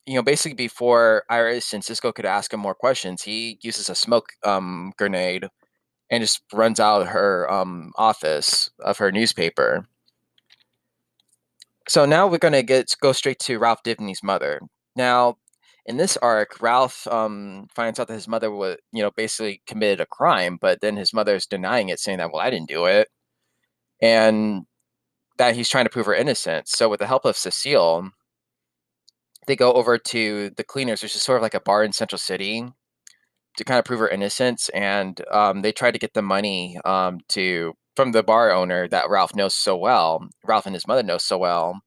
you 0.08 0.16
know, 0.16 0.24
basically 0.24 0.56
before 0.56 1.24
Iris 1.30 1.74
and 1.74 1.84
Cisco 1.84 2.12
could 2.14 2.26
ask 2.26 2.54
him 2.54 2.62
more 2.62 2.74
questions, 2.76 3.22
he 3.24 3.60
uses 3.62 3.90
a 3.90 3.96
smoke 3.96 4.30
um, 4.46 4.94
grenade 4.98 5.48
and 6.10 6.24
just 6.24 6.42
runs 6.54 6.80
out 6.80 7.02
of 7.02 7.08
her 7.10 7.52
um, 7.52 7.92
office 7.98 8.70
of 8.80 8.98
her 9.00 9.12
newspaper. 9.12 9.86
So 11.90 12.06
now 12.06 12.28
we're 12.28 12.38
gonna 12.38 12.64
get 12.64 12.96
go 13.02 13.12
straight 13.12 13.40
to 13.40 13.60
Ralph 13.60 13.84
Dibny's 13.84 14.24
mother. 14.24 14.62
Now, 14.96 15.38
in 15.86 15.98
this 15.98 16.18
arc, 16.18 16.62
Ralph 16.62 17.08
um, 17.08 17.68
finds 17.76 18.00
out 18.00 18.08
that 18.08 18.14
his 18.14 18.28
mother 18.28 18.52
was, 18.52 18.78
you 18.94 19.04
know, 19.04 19.12
basically 19.12 19.62
committed 19.68 20.02
a 20.02 20.06
crime, 20.06 20.58
but 20.62 20.82
then 20.82 20.98
his 20.98 21.14
mother 21.14 21.36
is 21.36 21.46
denying 21.48 21.90
it, 21.90 22.00
saying 22.00 22.18
that, 22.20 22.32
well, 22.32 22.42
I 22.42 22.50
didn't 22.50 22.70
do 22.70 22.86
it, 22.86 23.10
and 24.02 24.66
that 25.38 25.56
he's 25.56 25.70
trying 25.70 25.86
to 25.86 25.90
prove 25.92 26.06
her 26.08 26.16
innocence. 26.16 26.72
So, 26.76 26.90
with 26.90 27.00
the 27.00 27.08
help 27.08 27.26
of 27.26 27.38
Cecile, 27.38 28.12
they 29.48 29.56
go 29.56 29.74
over 29.74 29.98
to 29.98 30.52
the 30.52 30.64
Cleaners, 30.64 31.02
which 31.02 31.16
is 31.16 31.24
sort 31.24 31.38
of 31.38 31.42
like 31.42 31.54
a 31.54 31.62
bar 31.62 31.84
in 31.84 31.94
Central 31.94 32.20
City, 32.20 32.66
to 33.58 33.64
kind 33.64 33.80
of 33.80 33.86
prove 33.86 34.00
her 34.00 34.10
innocence, 34.10 34.70
and 34.70 35.22
um, 35.32 35.62
they 35.62 35.72
try 35.72 35.90
to 35.92 36.00
get 36.00 36.14
the 36.14 36.22
money 36.22 36.78
um, 36.86 37.20
to 37.30 37.74
from 37.96 38.12
the 38.12 38.24
bar 38.24 38.52
owner 38.52 38.88
that 38.88 39.10
Ralph 39.10 39.36
knows 39.36 39.56
so 39.56 39.76
well, 39.76 40.28
Ralph 40.46 40.68
and 40.68 40.76
his 40.76 40.88
mother 40.88 41.02
know 41.02 41.18
so 41.18 41.38
well, 41.38 41.82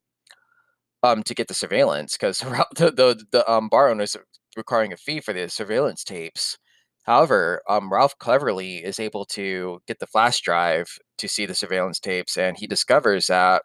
um, 1.02 1.22
to 1.22 1.34
get 1.34 1.48
the 1.48 1.54
surveillance 1.54 2.16
because 2.16 2.38
the, 2.76 2.90
the, 2.90 3.24
the 3.30 3.50
um, 3.50 3.68
bar 3.68 3.88
owners 3.88 4.16
are 4.16 4.24
requiring 4.56 4.92
a 4.92 4.96
fee 4.96 5.20
for 5.20 5.32
the 5.32 5.48
surveillance 5.48 6.02
tapes. 6.02 6.58
However, 7.04 7.62
um, 7.68 7.92
Ralph 7.92 8.18
cleverly 8.18 8.78
is 8.78 9.00
able 9.00 9.24
to 9.26 9.80
get 9.86 10.00
the 10.00 10.06
flash 10.06 10.40
drive 10.40 10.98
to 11.18 11.28
see 11.28 11.46
the 11.46 11.54
surveillance 11.54 12.00
tapes, 12.00 12.36
and 12.36 12.56
he 12.58 12.66
discovers 12.66 13.28
that 13.28 13.62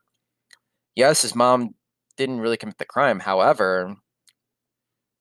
yes, 0.95 1.21
his 1.23 1.35
mom 1.35 1.71
didn't 2.17 2.39
really 2.41 2.57
commit 2.57 2.77
the 2.77 2.85
crime. 2.85 3.19
However, 3.19 3.95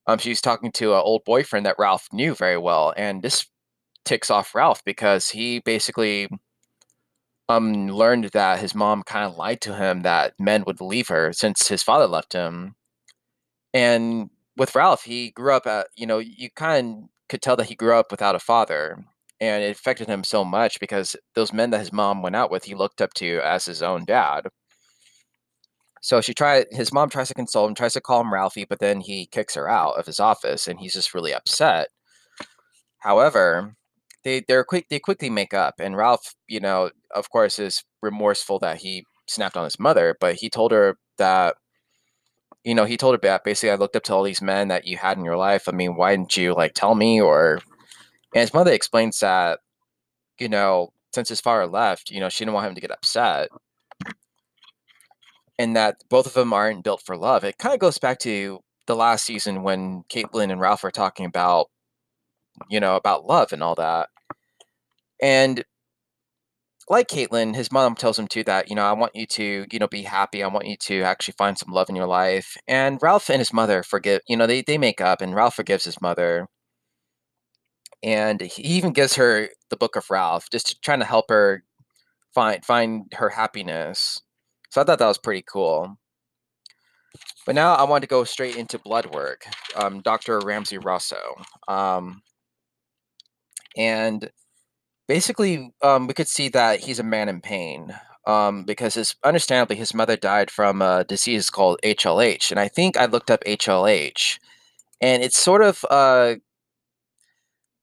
um, 0.06 0.18
was 0.26 0.40
talking 0.40 0.72
to 0.72 0.94
an 0.94 1.00
old 1.00 1.24
boyfriend 1.24 1.66
that 1.66 1.76
Ralph 1.78 2.08
knew 2.12 2.34
very 2.34 2.58
well, 2.58 2.92
and 2.96 3.22
this 3.22 3.46
ticks 4.04 4.30
off 4.30 4.54
Ralph 4.54 4.84
because 4.84 5.30
he 5.30 5.60
basically 5.60 6.28
um 7.48 7.88
learned 7.88 8.26
that 8.32 8.58
his 8.58 8.74
mom 8.74 9.02
kind 9.02 9.24
of 9.24 9.36
lied 9.36 9.60
to 9.62 9.76
him 9.76 10.02
that 10.02 10.34
men 10.38 10.64
would 10.66 10.80
leave 10.80 11.08
her 11.08 11.32
since 11.32 11.68
his 11.68 11.82
father 11.82 12.06
left 12.06 12.32
him. 12.32 12.74
And 13.74 14.30
with 14.56 14.74
Ralph, 14.74 15.04
he 15.04 15.30
grew 15.30 15.52
up 15.54 15.66
at 15.66 15.88
you 15.96 16.06
know 16.06 16.18
you 16.18 16.50
kind 16.50 17.04
of 17.04 17.08
could 17.28 17.42
tell 17.42 17.56
that 17.56 17.66
he 17.66 17.74
grew 17.74 17.94
up 17.94 18.10
without 18.10 18.34
a 18.34 18.38
father, 18.40 19.04
and 19.40 19.64
it 19.64 19.76
affected 19.76 20.08
him 20.08 20.24
so 20.24 20.44
much 20.44 20.80
because 20.80 21.16
those 21.34 21.52
men 21.52 21.70
that 21.70 21.80
his 21.80 21.92
mom 21.92 22.22
went 22.22 22.36
out 22.36 22.50
with, 22.50 22.64
he 22.64 22.74
looked 22.74 23.00
up 23.02 23.14
to 23.14 23.40
as 23.44 23.64
his 23.66 23.82
own 23.82 24.04
dad. 24.04 24.48
So 26.04 26.20
she 26.20 26.34
tried. 26.34 26.66
His 26.70 26.92
mom 26.92 27.08
tries 27.08 27.28
to 27.28 27.34
console 27.34 27.66
him, 27.66 27.74
tries 27.74 27.94
to 27.94 28.00
call 28.00 28.20
him 28.20 28.30
Ralphie, 28.32 28.66
but 28.68 28.78
then 28.78 29.00
he 29.00 29.24
kicks 29.24 29.54
her 29.54 29.70
out 29.70 29.98
of 29.98 30.04
his 30.04 30.20
office, 30.20 30.68
and 30.68 30.78
he's 30.78 30.92
just 30.92 31.14
really 31.14 31.32
upset. 31.32 31.88
However, 32.98 33.74
they 34.22 34.44
they're 34.46 34.64
quick 34.64 34.88
they 34.90 34.98
quickly 34.98 35.30
make 35.30 35.54
up 35.54 35.76
and 35.78 35.96
Ralph, 35.96 36.34
you 36.46 36.60
know, 36.60 36.90
of 37.14 37.30
course 37.30 37.58
is 37.58 37.84
remorseful 38.02 38.58
that 38.58 38.78
he 38.78 39.06
snapped 39.26 39.56
on 39.56 39.64
his 39.64 39.78
mother, 39.78 40.14
but 40.20 40.34
he 40.36 40.50
told 40.50 40.72
her 40.72 40.98
that 41.16 41.56
you 42.64 42.74
know, 42.74 42.84
he 42.84 42.98
told 42.98 43.14
her 43.14 43.20
that 43.22 43.44
basically 43.44 43.70
I 43.70 43.76
looked 43.76 43.96
up 43.96 44.02
to 44.04 44.14
all 44.14 44.22
these 44.24 44.42
men 44.42 44.68
that 44.68 44.86
you 44.86 44.98
had 44.98 45.16
in 45.18 45.24
your 45.24 45.38
life. 45.38 45.68
I 45.68 45.72
mean, 45.72 45.96
why 45.96 46.14
didn't 46.16 46.36
you 46.36 46.54
like 46.54 46.74
tell 46.74 46.94
me 46.94 47.20
or 47.20 47.60
and 48.34 48.42
his 48.42 48.52
mother 48.54 48.72
explains 48.72 49.20
that, 49.20 49.60
you 50.38 50.50
know, 50.50 50.92
since 51.14 51.30
his 51.30 51.40
father 51.40 51.66
left, 51.66 52.10
you 52.10 52.20
know, 52.20 52.28
she 52.28 52.44
didn't 52.44 52.54
want 52.54 52.68
him 52.68 52.74
to 52.74 52.80
get 52.82 52.90
upset. 52.90 53.48
And 55.58 55.76
that 55.76 55.96
both 56.08 56.26
of 56.26 56.34
them 56.34 56.52
aren't 56.52 56.84
built 56.84 57.02
for 57.02 57.16
love. 57.16 57.44
It 57.44 57.58
kind 57.58 57.74
of 57.74 57.80
goes 57.80 57.98
back 57.98 58.18
to 58.20 58.60
the 58.86 58.96
last 58.96 59.24
season 59.24 59.62
when 59.62 60.02
Caitlin 60.10 60.50
and 60.50 60.60
Ralph 60.60 60.82
were 60.82 60.90
talking 60.90 61.26
about, 61.26 61.66
you 62.68 62.80
know, 62.80 62.96
about 62.96 63.26
love 63.26 63.52
and 63.52 63.62
all 63.62 63.74
that. 63.76 64.08
And 65.22 65.64
like 66.88 67.08
Caitlin, 67.08 67.54
his 67.54 67.72
mom 67.72 67.94
tells 67.94 68.18
him 68.18 68.28
too 68.28 68.44
that, 68.44 68.68
you 68.68 68.76
know, 68.76 68.84
I 68.84 68.92
want 68.92 69.14
you 69.14 69.26
to, 69.26 69.66
you 69.70 69.78
know, 69.78 69.88
be 69.88 70.02
happy. 70.02 70.42
I 70.42 70.48
want 70.48 70.66
you 70.66 70.76
to 70.76 71.02
actually 71.02 71.34
find 71.38 71.56
some 71.56 71.72
love 71.72 71.88
in 71.88 71.96
your 71.96 72.06
life. 72.06 72.56
And 72.68 72.98
Ralph 73.00 73.30
and 73.30 73.38
his 73.38 73.52
mother 73.52 73.82
forgive, 73.82 74.20
you 74.28 74.36
know, 74.36 74.46
they, 74.46 74.62
they 74.62 74.78
make 74.78 75.00
up 75.00 75.20
and 75.22 75.34
Ralph 75.34 75.54
forgives 75.54 75.84
his 75.84 76.00
mother. 76.00 76.46
And 78.02 78.40
he 78.42 78.62
even 78.62 78.92
gives 78.92 79.14
her 79.14 79.48
the 79.70 79.76
book 79.76 79.96
of 79.96 80.10
Ralph, 80.10 80.50
just 80.50 80.82
trying 80.82 81.00
to 81.00 81.06
help 81.06 81.26
her 81.30 81.64
find 82.34 82.64
find 82.64 83.12
her 83.14 83.30
happiness. 83.30 84.20
So 84.74 84.80
I 84.80 84.84
thought 84.84 84.98
that 84.98 85.06
was 85.06 85.18
pretty 85.18 85.44
cool. 85.46 85.98
But 87.46 87.54
now 87.54 87.74
I 87.76 87.84
want 87.84 88.02
to 88.02 88.08
go 88.08 88.24
straight 88.24 88.56
into 88.56 88.76
blood 88.76 89.14
work, 89.14 89.44
um, 89.76 90.00
Dr. 90.00 90.40
Ramsey 90.40 90.78
Rosso. 90.78 91.36
Um, 91.68 92.22
and 93.76 94.30
basically, 95.08 95.72
um, 95.82 96.08
we 96.08 96.14
could 96.14 96.28
see 96.28 96.48
that 96.50 96.80
he's 96.80 96.98
a 96.98 97.04
man 97.04 97.28
in 97.28 97.40
pain. 97.40 97.94
um, 98.26 98.64
because 98.64 98.94
his 98.94 99.16
understandably 99.24 99.76
his 99.76 99.94
mother 99.94 100.16
died 100.16 100.50
from 100.50 100.82
a 100.82 101.04
disease 101.04 101.50
called 101.50 101.78
HLH, 101.84 102.50
and 102.50 102.58
I 102.60 102.68
think 102.68 102.96
I 102.96 103.06
looked 103.06 103.30
up 103.30 103.44
HLH, 103.44 104.38
and 105.00 105.22
it's 105.22 105.38
sort 105.38 105.62
of 105.62 105.84
uh, 105.90 106.36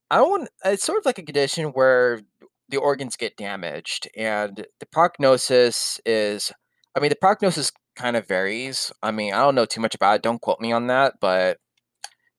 I 0.09 0.17
don't 0.17 0.29
want 0.29 0.49
it's 0.65 0.83
sort 0.85 0.99
of 0.99 1.05
like 1.05 1.17
a 1.19 1.23
condition 1.23 1.67
where 1.69 2.21
the 2.69 2.77
organs 2.77 3.15
get 3.15 3.37
damaged, 3.37 4.09
and 4.15 4.65
the 4.79 4.85
prognosis 4.87 5.99
is, 6.05 6.51
I 6.95 6.99
mean, 6.99 7.09
the 7.09 7.15
prognosis 7.15 7.71
kind 7.95 8.15
of 8.15 8.27
varies. 8.27 8.91
I 9.01 9.11
mean, 9.11 9.33
I 9.33 9.37
don't 9.37 9.55
know 9.55 9.65
too 9.65 9.81
much 9.81 9.95
about 9.95 10.15
it. 10.15 10.23
Don't 10.23 10.41
quote 10.41 10.59
me 10.59 10.71
on 10.71 10.87
that, 10.87 11.15
but 11.19 11.57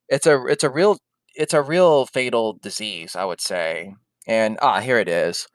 it's 0.09 0.27
a 0.27 0.45
it's 0.45 0.63
a 0.63 0.69
real 0.69 0.97
it's 1.35 1.53
a 1.53 1.61
real 1.61 2.05
fatal 2.05 2.53
disease, 2.61 3.15
I 3.15 3.25
would 3.25 3.41
say. 3.41 3.95
And 4.27 4.57
ah, 4.61 4.79
here 4.79 4.99
it 4.99 5.09
is. 5.09 5.47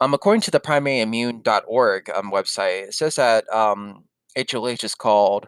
Um, 0.00 0.14
according 0.14 0.40
to 0.42 0.50
the 0.50 0.60
primaryimmune.org 0.60 2.10
um, 2.10 2.30
website, 2.32 2.88
it 2.88 2.94
says 2.94 3.16
that 3.16 3.48
um, 3.52 4.04
HLH 4.36 4.84
is 4.84 4.94
called 4.94 5.46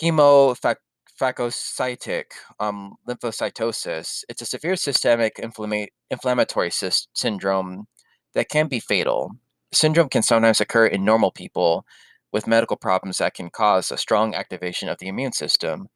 hemophagocytic 0.00 2.24
um, 2.58 2.96
lymphocytosis. 3.08 4.24
It's 4.28 4.42
a 4.42 4.46
severe 4.46 4.76
systemic 4.76 5.36
inflama- 5.36 5.88
inflammatory 6.10 6.70
sy- 6.70 6.90
syndrome 7.14 7.86
that 8.34 8.48
can 8.48 8.68
be 8.68 8.80
fatal. 8.80 9.32
Syndrome 9.72 10.08
can 10.08 10.22
sometimes 10.22 10.60
occur 10.60 10.86
in 10.86 11.04
normal 11.04 11.30
people 11.30 11.86
with 12.32 12.46
medical 12.46 12.76
problems 12.76 13.18
that 13.18 13.34
can 13.34 13.50
cause 13.50 13.90
a 13.90 13.98
strong 13.98 14.34
activation 14.34 14.88
of 14.88 14.98
the 14.98 15.08
immune 15.08 15.32
system, 15.32 15.88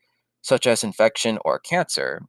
such 0.42 0.66
as 0.66 0.85
infection 0.85 1.38
or 1.45 1.59
cancer. 1.59 2.23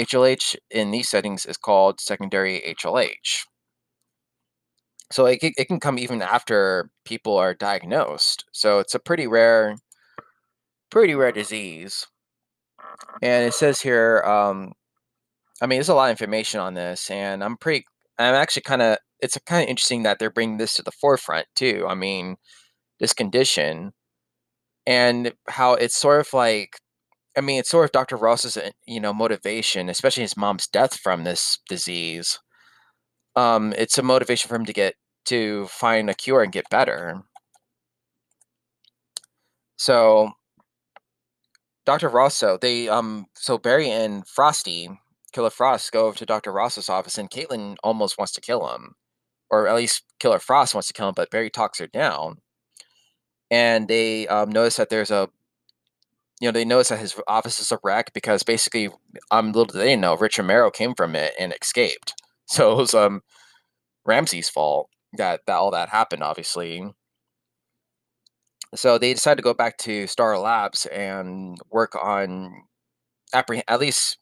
HLH 0.00 0.56
in 0.70 0.90
these 0.90 1.08
settings 1.08 1.46
is 1.46 1.56
called 1.56 2.00
secondary 2.00 2.60
HLH. 2.60 3.46
So 5.10 5.26
it, 5.26 5.40
it 5.42 5.68
can 5.68 5.78
come 5.78 5.98
even 5.98 6.22
after 6.22 6.90
people 7.04 7.36
are 7.36 7.52
diagnosed. 7.52 8.46
So 8.52 8.78
it's 8.78 8.94
a 8.94 8.98
pretty 8.98 9.26
rare, 9.26 9.76
pretty 10.90 11.14
rare 11.14 11.32
disease. 11.32 12.06
And 13.20 13.46
it 13.46 13.52
says 13.52 13.80
here, 13.80 14.22
um, 14.24 14.72
I 15.60 15.66
mean, 15.66 15.76
there's 15.76 15.90
a 15.90 15.94
lot 15.94 16.06
of 16.06 16.10
information 16.12 16.60
on 16.60 16.74
this, 16.74 17.10
and 17.10 17.44
I'm 17.44 17.56
pretty, 17.56 17.86
I'm 18.18 18.34
actually 18.34 18.62
kind 18.62 18.82
of, 18.82 18.98
it's 19.22 19.38
kind 19.46 19.62
of 19.62 19.68
interesting 19.68 20.02
that 20.02 20.18
they're 20.18 20.30
bringing 20.30 20.58
this 20.58 20.74
to 20.74 20.82
the 20.82 20.92
forefront 20.92 21.46
too. 21.56 21.86
I 21.88 21.94
mean, 21.94 22.36
this 23.00 23.12
condition 23.14 23.92
and 24.86 25.32
how 25.48 25.74
it's 25.74 25.96
sort 25.96 26.20
of 26.20 26.32
like, 26.34 26.70
I 27.36 27.40
mean, 27.40 27.60
it's 27.60 27.70
sort 27.70 27.84
of 27.86 27.92
Dr. 27.92 28.16
Ross's, 28.16 28.56
uh, 28.56 28.70
you 28.86 29.00
know, 29.00 29.14
motivation, 29.14 29.88
especially 29.88 30.22
his 30.22 30.36
mom's 30.36 30.66
death 30.66 30.96
from 30.98 31.24
this 31.24 31.58
disease. 31.68 32.38
Um, 33.36 33.72
it's 33.78 33.98
a 33.98 34.02
motivation 34.02 34.48
for 34.48 34.56
him 34.56 34.66
to 34.66 34.72
get 34.72 34.94
to 35.26 35.66
find 35.68 36.10
a 36.10 36.14
cure 36.14 36.42
and 36.42 36.52
get 36.52 36.68
better. 36.70 37.22
So 39.76 40.32
Dr. 41.84 42.08
Rosso, 42.08 42.58
they 42.60 42.88
um 42.88 43.26
so 43.34 43.58
Barry 43.58 43.90
and 43.90 44.26
Frosty, 44.26 44.88
Killer 45.32 45.50
Frost, 45.50 45.92
go 45.92 46.06
over 46.06 46.16
to 46.18 46.26
Dr. 46.26 46.52
Rosso's 46.52 46.88
office 46.88 47.18
and 47.18 47.30
Caitlin 47.30 47.76
almost 47.82 48.18
wants 48.18 48.32
to 48.34 48.40
kill 48.40 48.68
him. 48.74 48.94
Or 49.52 49.68
at 49.68 49.76
least 49.76 50.04
Killer 50.20 50.40
Frost 50.40 50.74
wants 50.74 50.88
to 50.88 50.94
kill 50.94 51.08
him, 51.10 51.14
but 51.16 51.30
Barry 51.30 51.50
talks 51.50 51.78
her 51.80 51.86
down. 51.88 52.38
And 53.50 53.88
they 53.88 54.26
um, 54.28 54.50
notice 54.50 54.76
that 54.76 54.88
there's 54.90 55.10
a 55.10 55.28
you 56.40 56.48
know, 56.48 56.52
they 56.52 56.64
notice 56.64 56.88
that 56.88 56.98
his 56.98 57.14
office 57.28 57.60
is 57.60 57.70
a 57.70 57.78
wreck 57.84 58.12
because 58.12 58.42
basically, 58.42 58.88
um, 59.30 59.48
little 59.52 59.66
do 59.66 59.78
they 59.78 59.94
know, 59.96 60.16
Rich 60.16 60.38
Romero 60.38 60.70
came 60.70 60.94
from 60.94 61.14
it 61.14 61.34
and 61.38 61.54
escaped. 61.60 62.14
So 62.46 62.72
it 62.72 62.76
was 62.76 62.92
um 62.92 63.22
Ramsey's 64.06 64.48
fault 64.50 64.90
that 65.18 65.40
that 65.46 65.54
all 65.54 65.70
that 65.72 65.90
happened, 65.90 66.22
obviously. 66.22 66.84
So 68.74 68.98
they 68.98 69.12
decide 69.14 69.36
to 69.36 69.42
go 69.42 69.54
back 69.54 69.76
to 69.78 70.06
Star 70.06 70.38
Labs 70.38 70.86
and 70.86 71.58
work 71.70 71.94
on 71.94 72.64
appreh- 73.34 73.62
at 73.68 73.80
least 73.80 74.18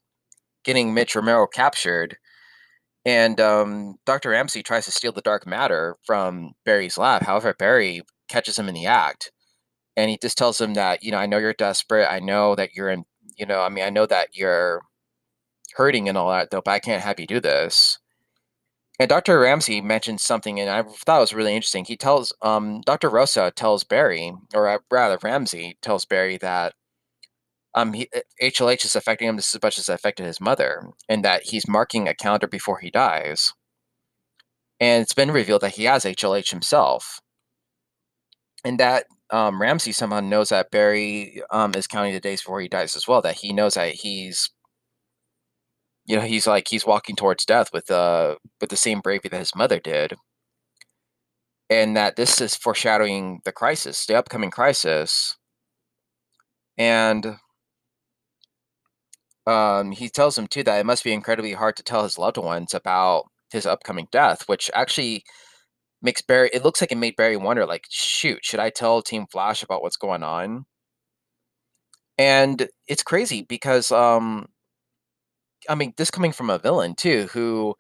getting 0.65 0.95
Mitch 0.95 1.15
Romero 1.17 1.47
captured. 1.47 2.19
And 3.05 3.41
um, 3.41 3.97
Dr. 4.05 4.31
Ramsey 4.31 4.63
tries 4.63 4.85
to 4.85 4.91
steal 4.91 5.13
the 5.13 5.23
dark 5.23 5.47
matter 5.47 5.97
from 6.05 6.53
Barry's 6.65 6.99
lab. 6.99 7.23
However, 7.23 7.55
Barry 7.59 8.03
catches 8.29 8.59
him 8.59 8.69
in 8.69 8.75
the 8.75 8.87
act. 8.87 9.33
And 9.97 10.11
he 10.11 10.19
just 10.21 10.39
tells 10.39 10.61
him 10.61 10.75
that, 10.75 11.03
you 11.03 11.11
know, 11.11 11.19
I 11.19 11.27
know 11.27 11.39
you're 11.39 11.53
desperate. 11.53 12.11
I 12.11 12.21
know 12.21 12.55
that 12.55 12.75
you're 12.75 12.91
in, 12.91 13.05
you 13.37 13.47
know, 13.47 13.63
I 13.63 13.69
mean, 13.69 13.85
I 13.85 13.91
know 13.91 14.07
that 14.07 14.29
you're 14.35 14.83
hurting 15.75 16.09
and 16.09 16.17
all 16.17 16.31
that, 16.31 16.51
though, 16.51 16.63
but 16.65 16.73
I 16.73 16.79
can't 16.79 17.03
have 17.03 17.19
you 17.19 17.27
do 17.27 17.41
this. 17.41 17.99
And 18.99 19.09
Dr. 19.09 19.41
Ramsey 19.41 19.81
mentions 19.81 20.23
something, 20.23 20.61
and 20.61 20.69
I 20.69 20.83
thought 20.83 21.17
it 21.17 21.21
was 21.21 21.33
really 21.33 21.55
interesting. 21.55 21.87
He 21.87 21.97
tells 21.97 22.35
um, 22.43 22.83
Dr. 22.83 23.09
Rosa 23.09 23.51
tells 23.57 23.83
Barry, 23.83 24.35
or 24.53 24.69
uh, 24.69 24.79
rather 24.91 25.19
Ramsey 25.23 25.79
tells 25.81 26.05
Barry 26.05 26.37
that 26.39 26.75
um, 27.75 27.93
he, 27.93 28.09
HLH 28.43 28.85
is 28.85 28.97
affecting 28.97 29.29
him 29.29 29.37
just 29.37 29.55
as 29.55 29.63
much 29.63 29.79
as 29.79 29.89
it 29.89 29.93
affected 29.93 30.27
his 30.27 30.41
mother, 30.41 30.89
and 31.09 31.25
that 31.25 31.45
he's 31.45 31.69
marking 31.69 32.09
a 32.09 32.15
calendar 32.15 32.49
before 32.49 32.79
he 32.81 32.91
dies. 32.91 33.53
And 34.81 35.03
it's 35.03 35.15
been 35.15 35.31
revealed 35.31 35.63
that 35.63 35.75
he 35.75 35.85
has 35.85 36.05
HLH 36.05 36.51
himself, 36.51 37.21
and 38.65 38.79
that 38.81 39.07
um, 39.31 39.61
Ramsey 39.61 39.93
somehow 39.93 40.21
knows 40.21 40.49
that 40.49 40.71
Barry 40.71 41.43
um, 41.51 41.73
is 41.77 41.87
counting 41.87 42.13
the 42.13 42.21
days 42.21 42.43
before 42.43 42.61
he 42.61 42.69
dies 42.69 42.97
as 42.97 43.07
well. 43.07 43.23
That 43.23 43.37
he 43.37 43.53
knows 43.53 43.75
that 43.75 43.95
he's 43.95 44.51
you 46.07 46.17
know 46.17 46.23
he's 46.23 46.47
like 46.47 46.69
he's 46.69 46.87
walking 46.87 47.15
towards 47.17 47.45
death 47.45 47.73
with 47.73 47.91
uh 47.91 48.35
with 48.61 48.71
the 48.71 48.77
same 48.77 49.01
bravery 49.01 49.29
that 49.31 49.39
his 49.39 49.55
mother 49.55 49.79
did 49.79 50.15
and 51.69 51.97
that 51.97 52.17
this 52.17 52.41
is 52.41 52.57
foreshadowing 52.57 53.41
the 53.45 53.53
crisis 53.53 54.07
the 54.07 54.17
upcoming 54.17 54.51
crisis 54.51 55.37
and 56.77 57.37
um 59.51 59.93
he 59.93 60.09
tells 60.09 60.39
him 60.39 60.47
too 60.47 60.63
that 60.63 60.79
it 60.81 60.87
must 60.87 61.05
be 61.05 61.13
incredibly 61.13 61.53
hard 61.53 61.77
to 61.77 61.83
tell 61.83 62.03
his 62.05 62.19
loved 62.19 62.37
ones 62.39 62.75
about 62.75 63.25
his 63.53 63.67
upcoming 63.67 64.07
death 64.13 64.45
which 64.49 64.71
actually 64.75 65.25
makes 66.03 66.23
barry 66.23 66.51
it 66.53 66.65
looks 66.65 66.81
like 66.81 66.93
it 66.93 66.99
made 66.99 67.17
barry 67.17 67.37
wonder 67.37 67.67
like 67.67 67.85
shoot 67.91 68.39
should 68.45 68.61
i 68.61 68.71
tell 68.71 69.03
team 69.03 69.27
flash 69.31 69.63
about 69.63 69.83
what's 69.83 69.97
going 69.97 70.23
on 70.23 70.65
and 72.19 72.69
it's 72.89 73.03
crazy 73.03 73.43
because 73.43 73.91
um 73.93 74.47
I 75.69 75.75
mean, 75.75 75.93
this 75.97 76.11
coming 76.11 76.33
from 76.33 76.51
a 76.51 76.59
villain 76.59 76.95
too, 76.95 77.29
who, 77.33 77.75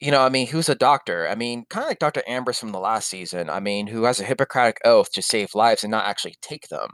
you 0.00 0.10
know, 0.10 0.22
I 0.22 0.28
mean, 0.28 0.46
who's 0.48 0.68
a 0.68 0.74
doctor? 0.74 1.28
I 1.28 1.34
mean, 1.34 1.64
kind 1.70 1.84
of 1.84 1.88
like 1.90 1.98
Dr. 1.98 2.22
Ambrose 2.26 2.58
from 2.58 2.72
the 2.72 2.78
last 2.78 3.08
season. 3.08 3.50
I 3.50 3.60
mean, 3.60 3.88
who 3.88 4.04
has 4.04 4.20
a 4.20 4.24
Hippocratic 4.24 4.78
oath 4.84 5.10
to 5.12 5.22
save 5.22 5.54
lives 5.54 5.82
and 5.84 5.90
not 5.90 6.06
actually 6.06 6.36
take 6.40 6.68
them. 6.68 6.90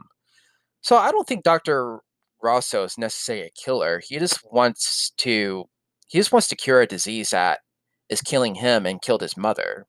So 0.81 0.97
I 0.97 1.11
don't 1.11 1.27
think 1.27 1.43
Dr. 1.43 1.99
Rosso 2.45 2.83
is 2.83 2.97
necessarily 2.97 3.47
a 3.47 3.49
killer. 3.49 4.01
He 4.03 4.19
just 4.19 4.39
wants 4.51 5.11
to, 5.17 5.65
he 6.07 6.19
just 6.19 6.31
wants 6.31 6.47
to 6.49 6.55
cure 6.55 6.81
a 6.81 6.87
disease 6.87 7.31
that 7.31 7.59
is 8.09 8.21
killing 8.21 8.55
him 8.55 8.85
and 8.85 9.01
killed 9.01 9.21
his 9.21 9.35
mother. 9.37 9.87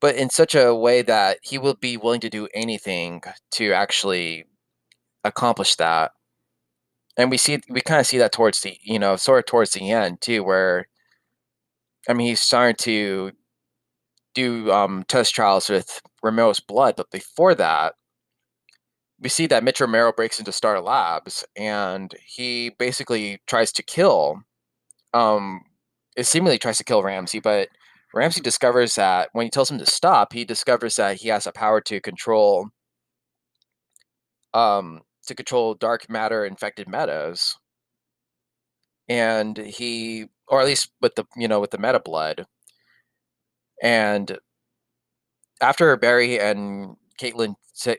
But 0.00 0.16
in 0.16 0.30
such 0.30 0.54
a 0.54 0.74
way 0.74 1.02
that 1.02 1.38
he 1.42 1.58
will 1.58 1.74
be 1.74 1.96
willing 1.96 2.20
to 2.20 2.30
do 2.30 2.48
anything 2.54 3.22
to 3.52 3.72
actually 3.72 4.44
accomplish 5.24 5.74
that 5.76 6.12
and 7.16 7.30
we 7.30 7.36
see 7.36 7.60
we 7.68 7.80
kind 7.80 8.00
of 8.00 8.06
see 8.06 8.18
that 8.18 8.32
towards 8.32 8.60
the 8.60 8.76
you 8.82 8.98
know 8.98 9.16
sort 9.16 9.40
of 9.40 9.46
towards 9.46 9.72
the 9.72 9.90
end 9.90 10.20
too 10.20 10.42
where 10.42 10.86
i 12.08 12.12
mean 12.12 12.28
he's 12.28 12.40
starting 12.40 12.76
to 12.76 13.32
do 14.34 14.70
um, 14.70 15.02
test 15.08 15.34
trials 15.34 15.70
with 15.70 16.00
romero's 16.22 16.60
blood 16.60 16.94
but 16.96 17.10
before 17.10 17.54
that 17.54 17.94
we 19.20 19.28
see 19.28 19.46
that 19.46 19.64
mitch 19.64 19.80
romero 19.80 20.12
breaks 20.12 20.38
into 20.38 20.52
star 20.52 20.80
labs 20.80 21.44
and 21.56 22.14
he 22.24 22.70
basically 22.78 23.40
tries 23.46 23.72
to 23.72 23.82
kill 23.82 24.42
um 25.14 25.62
it 26.16 26.26
seemingly 26.26 26.58
tries 26.58 26.78
to 26.78 26.84
kill 26.84 27.02
ramsey 27.02 27.40
but 27.40 27.68
ramsey 28.14 28.40
discovers 28.40 28.94
that 28.94 29.28
when 29.32 29.46
he 29.46 29.50
tells 29.50 29.70
him 29.70 29.78
to 29.78 29.86
stop 29.86 30.32
he 30.32 30.44
discovers 30.44 30.96
that 30.96 31.16
he 31.16 31.28
has 31.28 31.46
a 31.46 31.52
power 31.52 31.80
to 31.80 32.00
control 32.00 32.68
um 34.54 35.02
to 35.26 35.34
control 35.34 35.74
dark 35.74 36.08
matter 36.08 36.44
infected 36.44 36.88
metas. 36.88 37.56
And 39.08 39.56
he 39.56 40.26
or 40.48 40.60
at 40.60 40.66
least 40.66 40.90
with 41.00 41.14
the 41.16 41.24
you 41.36 41.48
know 41.48 41.60
with 41.60 41.70
the 41.70 41.78
meta 41.78 42.00
blood. 42.00 42.46
And 43.82 44.38
after 45.60 45.96
Barry 45.96 46.40
and 46.40 46.96
Caitlin 47.16 47.54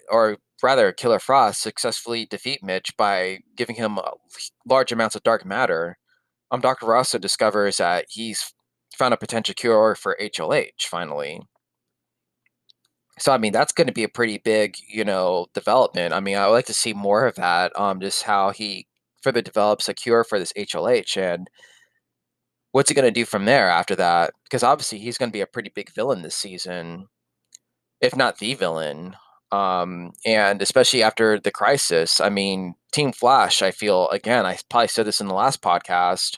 or 0.09 0.37
rather 0.63 0.91
Killer 0.91 1.19
Frost 1.19 1.61
successfully 1.61 2.25
defeat 2.25 2.63
Mitch 2.63 2.95
by 2.97 3.39
giving 3.55 3.75
him 3.75 3.99
uh, 3.99 4.11
large 4.67 4.91
amounts 4.91 5.15
of 5.15 5.23
dark 5.23 5.45
matter, 5.45 5.97
um, 6.51 6.61
Dr. 6.61 6.87
Rosso 6.87 7.17
discovers 7.17 7.77
that 7.77 8.05
he's 8.09 8.53
found 8.97 9.13
a 9.13 9.17
potential 9.17 9.53
cure 9.53 9.95
for 9.95 10.17
HLH 10.19 10.83
finally 10.83 11.41
so 13.19 13.31
I 13.31 13.37
mean 13.37 13.51
that's 13.51 13.73
going 13.73 13.87
to 13.87 13.93
be 13.93 14.03
a 14.03 14.09
pretty 14.09 14.37
big, 14.37 14.77
you 14.87 15.03
know, 15.03 15.47
development. 15.53 16.13
I 16.13 16.19
mean, 16.19 16.37
I 16.37 16.47
would 16.47 16.53
like 16.53 16.65
to 16.67 16.73
see 16.73 16.93
more 16.93 17.25
of 17.25 17.35
that. 17.35 17.77
Um, 17.79 17.99
just 17.99 18.23
how 18.23 18.51
he 18.51 18.87
further 19.21 19.41
develops 19.41 19.89
a 19.89 19.93
cure 19.93 20.23
for 20.23 20.39
this 20.39 20.53
HLH, 20.53 21.17
and 21.17 21.49
what's 22.71 22.89
he 22.89 22.95
going 22.95 23.05
to 23.05 23.11
do 23.11 23.25
from 23.25 23.45
there 23.45 23.69
after 23.69 23.95
that? 23.95 24.33
Because 24.43 24.63
obviously 24.63 24.99
he's 24.99 25.17
going 25.17 25.29
to 25.29 25.33
be 25.33 25.41
a 25.41 25.47
pretty 25.47 25.71
big 25.73 25.91
villain 25.93 26.21
this 26.21 26.35
season, 26.35 27.07
if 28.01 28.15
not 28.15 28.39
the 28.39 28.53
villain. 28.53 29.15
Um, 29.51 30.11
and 30.25 30.61
especially 30.61 31.03
after 31.03 31.39
the 31.39 31.51
crisis, 31.51 32.19
I 32.19 32.29
mean, 32.29 32.75
Team 32.91 33.13
Flash, 33.13 33.61
I 33.61 33.71
feel 33.71 34.09
again, 34.09 34.45
I 34.45 34.57
probably 34.69 34.89
said 34.89 35.05
this 35.05 35.21
in 35.21 35.27
the 35.27 35.33
last 35.33 35.61
podcast. 35.61 36.37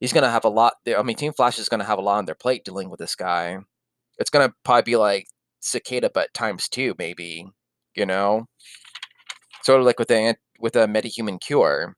He's 0.00 0.12
going 0.12 0.24
to 0.24 0.30
have 0.30 0.44
a 0.44 0.48
lot. 0.48 0.74
I 0.86 1.02
mean, 1.02 1.16
Team 1.16 1.32
Flash 1.32 1.58
is 1.58 1.68
going 1.68 1.80
to 1.80 1.86
have 1.86 1.98
a 1.98 2.02
lot 2.02 2.18
on 2.18 2.24
their 2.24 2.34
plate 2.34 2.64
dealing 2.64 2.90
with 2.90 2.98
this 2.98 3.14
guy. 3.14 3.58
It's 4.18 4.30
going 4.30 4.48
to 4.48 4.54
probably 4.64 4.92
be 4.92 4.96
like 4.96 5.28
Cicada, 5.60 6.10
but 6.12 6.34
times 6.34 6.68
two, 6.68 6.94
maybe. 6.98 7.46
You 7.94 8.06
know, 8.06 8.46
sort 9.62 9.80
of 9.80 9.86
like 9.86 9.98
with 9.98 10.08
the 10.08 10.36
with 10.58 10.74
a 10.76 10.86
metahuman 10.86 11.40
cure. 11.40 11.94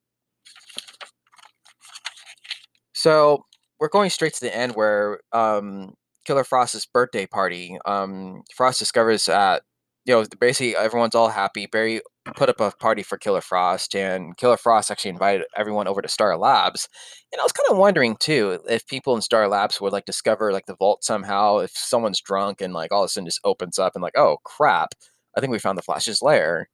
So 2.92 3.44
we're 3.78 3.88
going 3.88 4.10
straight 4.10 4.34
to 4.34 4.40
the 4.40 4.56
end 4.56 4.74
where 4.74 5.20
um, 5.32 5.94
Killer 6.24 6.44
Frost's 6.44 6.86
birthday 6.86 7.26
party. 7.26 7.78
Um, 7.84 8.42
Frost 8.54 8.78
discovers 8.78 9.26
that 9.26 9.62
you 10.04 10.14
know 10.14 10.24
basically 10.40 10.76
everyone's 10.76 11.14
all 11.14 11.28
happy. 11.28 11.66
Barry 11.66 12.00
put 12.36 12.48
up 12.48 12.60
a 12.60 12.70
party 12.72 13.02
for 13.02 13.18
Killer 13.18 13.40
Frost, 13.40 13.94
and 13.94 14.36
Killer 14.36 14.56
Frost 14.56 14.90
actually 14.90 15.10
invited 15.10 15.46
everyone 15.56 15.86
over 15.86 16.02
to 16.02 16.08
Star 16.08 16.36
Labs. 16.36 16.88
And 17.32 17.40
I 17.40 17.44
was 17.44 17.52
kind 17.52 17.70
of 17.70 17.78
wondering 17.78 18.16
too 18.18 18.60
if 18.68 18.86
people 18.86 19.14
in 19.14 19.22
Star 19.22 19.48
Labs 19.48 19.80
would 19.80 19.92
like 19.92 20.06
discover 20.06 20.52
like 20.52 20.66
the 20.66 20.76
vault 20.76 21.04
somehow. 21.04 21.58
If 21.58 21.72
someone's 21.74 22.20
drunk 22.20 22.60
and 22.60 22.72
like 22.72 22.92
all 22.92 23.02
of 23.02 23.06
a 23.06 23.08
sudden 23.08 23.26
just 23.26 23.40
opens 23.44 23.78
up 23.78 23.94
and 23.94 24.02
like, 24.02 24.16
oh 24.16 24.38
crap, 24.44 24.94
I 25.36 25.40
think 25.40 25.50
we 25.52 25.58
found 25.58 25.78
the 25.78 25.82
Flash's 25.82 26.22
lair. 26.22 26.68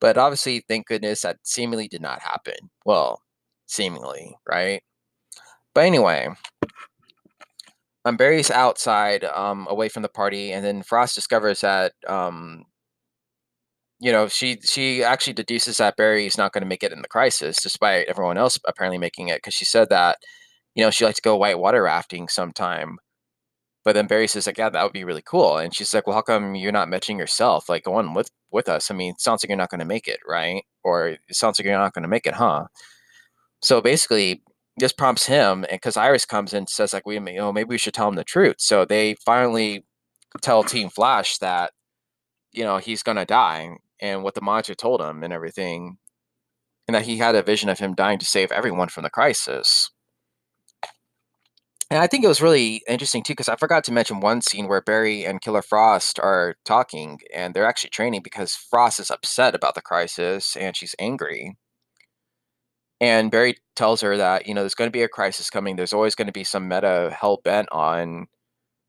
But 0.00 0.18
obviously, 0.18 0.64
thank 0.68 0.86
goodness 0.86 1.22
that 1.22 1.38
seemingly 1.42 1.88
did 1.88 2.02
not 2.02 2.20
happen. 2.20 2.70
Well, 2.84 3.22
seemingly, 3.66 4.36
right? 4.46 4.82
But 5.74 5.84
anyway, 5.84 6.28
um, 8.06 8.16
Barry's 8.16 8.50
outside, 8.52 9.24
um, 9.24 9.66
away 9.68 9.88
from 9.88 10.02
the 10.02 10.08
party, 10.08 10.52
and 10.52 10.64
then 10.64 10.82
Frost 10.82 11.16
discovers 11.16 11.60
that, 11.62 11.92
um, 12.06 12.64
you 14.00 14.12
know, 14.12 14.28
she 14.28 14.58
she 14.64 15.02
actually 15.02 15.32
deduces 15.32 15.78
that 15.78 15.96
Barry's 15.96 16.38
not 16.38 16.52
going 16.52 16.62
to 16.62 16.68
make 16.68 16.82
it 16.84 16.92
in 16.92 17.02
the 17.02 17.08
crisis, 17.08 17.58
despite 17.62 18.06
everyone 18.08 18.38
else 18.38 18.58
apparently 18.66 18.98
making 18.98 19.28
it, 19.28 19.38
because 19.38 19.54
she 19.54 19.64
said 19.64 19.88
that, 19.90 20.18
you 20.74 20.84
know, 20.84 20.90
she 20.90 21.04
likes 21.04 21.16
to 21.16 21.22
go 21.22 21.36
whitewater 21.36 21.82
rafting 21.82 22.28
sometime. 22.28 22.98
But 23.84 23.94
then 23.94 24.06
Barry 24.08 24.28
says 24.28 24.46
like, 24.46 24.58
yeah, 24.58 24.70
that 24.70 24.82
would 24.84 24.92
be 24.92 25.04
really 25.04 25.22
cool. 25.22 25.58
And 25.58 25.74
she's 25.74 25.94
like, 25.94 26.06
well, 26.06 26.16
how 26.16 26.22
come 26.22 26.54
you're 26.56 26.72
not 26.72 26.88
mentioning 26.88 27.18
yourself? 27.18 27.68
Like, 27.68 27.84
go 27.84 27.94
on 27.94 28.14
with 28.14 28.30
with 28.52 28.68
us. 28.68 28.90
I 28.90 28.94
mean, 28.94 29.12
it 29.14 29.20
sounds 29.20 29.42
like 29.42 29.48
you're 29.50 29.58
not 29.58 29.70
going 29.70 29.80
to 29.80 29.86
make 29.86 30.08
it, 30.08 30.20
right? 30.28 30.62
Or 30.84 31.08
it 31.08 31.20
sounds 31.32 31.58
like 31.58 31.66
you're 31.66 31.78
not 31.78 31.94
going 31.94 32.02
to 32.04 32.08
make 32.08 32.26
it, 32.26 32.34
huh? 32.34 32.66
So 33.62 33.80
basically, 33.80 34.42
this 34.78 34.92
prompts 34.92 35.26
him, 35.26 35.64
and 35.64 35.80
because 35.80 35.96
Iris 35.96 36.26
comes 36.26 36.52
in 36.52 36.58
and 36.58 36.68
says 36.68 36.92
like, 36.92 37.06
we, 37.06 37.14
you 37.14 37.20
know, 37.20 37.52
maybe 37.52 37.68
we 37.68 37.78
should 37.78 37.94
tell 37.94 38.08
him 38.08 38.14
the 38.16 38.24
truth. 38.24 38.56
So 38.58 38.84
they 38.84 39.14
finally 39.24 39.84
tell 40.42 40.62
Team 40.62 40.90
Flash 40.90 41.38
that, 41.38 41.72
you 42.52 42.64
know, 42.64 42.78
he's 42.78 43.02
gonna 43.02 43.24
die, 43.24 43.76
and 44.00 44.22
what 44.22 44.34
the 44.34 44.42
monitor 44.42 44.74
told 44.74 45.00
him 45.00 45.22
and 45.22 45.32
everything, 45.32 45.98
and 46.86 46.94
that 46.94 47.06
he 47.06 47.16
had 47.18 47.34
a 47.34 47.42
vision 47.42 47.68
of 47.68 47.78
him 47.78 47.94
dying 47.94 48.18
to 48.18 48.26
save 48.26 48.52
everyone 48.52 48.88
from 48.88 49.02
the 49.02 49.10
crisis. 49.10 49.90
And 51.88 52.00
I 52.00 52.08
think 52.08 52.24
it 52.24 52.28
was 52.28 52.42
really 52.42 52.82
interesting 52.88 53.22
too, 53.22 53.32
because 53.32 53.48
I 53.48 53.54
forgot 53.56 53.84
to 53.84 53.92
mention 53.92 54.18
one 54.18 54.42
scene 54.42 54.66
where 54.66 54.80
Barry 54.80 55.24
and 55.24 55.40
Killer 55.40 55.62
Frost 55.62 56.18
are 56.18 56.56
talking, 56.64 57.20
and 57.32 57.54
they're 57.54 57.66
actually 57.66 57.90
training 57.90 58.22
because 58.24 58.54
Frost 58.56 58.98
is 58.98 59.10
upset 59.10 59.54
about 59.54 59.76
the 59.76 59.82
crisis 59.82 60.56
and 60.56 60.76
she's 60.76 60.96
angry. 60.98 61.56
And 63.00 63.30
Barry 63.30 63.56
tells 63.74 64.00
her 64.00 64.16
that, 64.16 64.46
you 64.46 64.54
know, 64.54 64.62
there's 64.62 64.74
going 64.74 64.88
to 64.88 64.92
be 64.92 65.02
a 65.02 65.08
crisis 65.08 65.50
coming. 65.50 65.76
There's 65.76 65.92
always 65.92 66.14
going 66.14 66.26
to 66.26 66.32
be 66.32 66.44
some 66.44 66.66
meta 66.68 67.14
hell 67.18 67.40
bent 67.44 67.68
on 67.70 68.26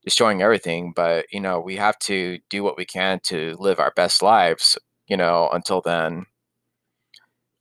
destroying 0.05 0.41
everything. 0.41 0.93
But, 0.95 1.25
you 1.31 1.41
know, 1.41 1.59
we 1.59 1.75
have 1.75 1.99
to 1.99 2.39
do 2.49 2.63
what 2.63 2.77
we 2.77 2.85
can 2.85 3.19
to 3.25 3.55
live 3.59 3.79
our 3.79 3.91
best 3.95 4.21
lives, 4.21 4.77
you 5.07 5.17
know, 5.17 5.49
until 5.51 5.81
then. 5.81 6.25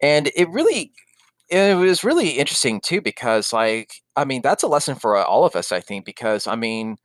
And 0.01 0.31
it 0.37 0.49
really, 0.51 0.93
it 1.49 1.77
was 1.77 2.05
really 2.05 2.31
interesting 2.31 2.81
too, 2.81 3.01
because, 3.01 3.53
like, 3.53 4.03
I 4.15 4.25
mean, 4.25 4.43
that's 4.43 4.63
a 4.63 4.69
lesson 4.69 4.95
for 4.95 5.17
all 5.17 5.45
of 5.45 5.57
us, 5.57 5.73
I 5.73 5.81
think, 5.81 6.05
because, 6.05 6.47
I 6.47 6.55
mean, 6.55 6.97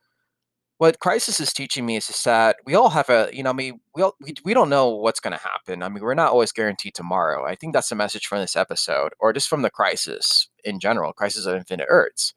what 0.82 0.98
crisis 0.98 1.38
is 1.38 1.52
teaching 1.52 1.86
me 1.86 1.94
is 1.94 2.08
just 2.08 2.24
that 2.24 2.56
we 2.66 2.74
all 2.74 2.90
have 2.90 3.08
a 3.08 3.30
you 3.32 3.40
know 3.40 3.50
I 3.50 3.52
mean 3.52 3.78
we 3.94 4.02
all 4.02 4.16
we, 4.20 4.34
we 4.44 4.52
don't 4.52 4.68
know 4.68 4.88
what's 4.88 5.20
going 5.20 5.32
to 5.32 5.38
happen. 5.38 5.80
I 5.80 5.88
mean 5.88 6.02
we're 6.02 6.14
not 6.14 6.32
always 6.32 6.50
guaranteed 6.50 6.96
tomorrow. 6.96 7.46
I 7.46 7.54
think 7.54 7.72
that's 7.72 7.88
the 7.88 7.94
message 7.94 8.26
from 8.26 8.40
this 8.40 8.56
episode 8.56 9.12
or 9.20 9.32
just 9.32 9.48
from 9.48 9.62
the 9.62 9.70
crisis 9.70 10.48
in 10.64 10.80
general 10.80 11.12
crisis 11.12 11.46
of 11.46 11.54
infinite 11.54 11.86
earths. 11.88 12.34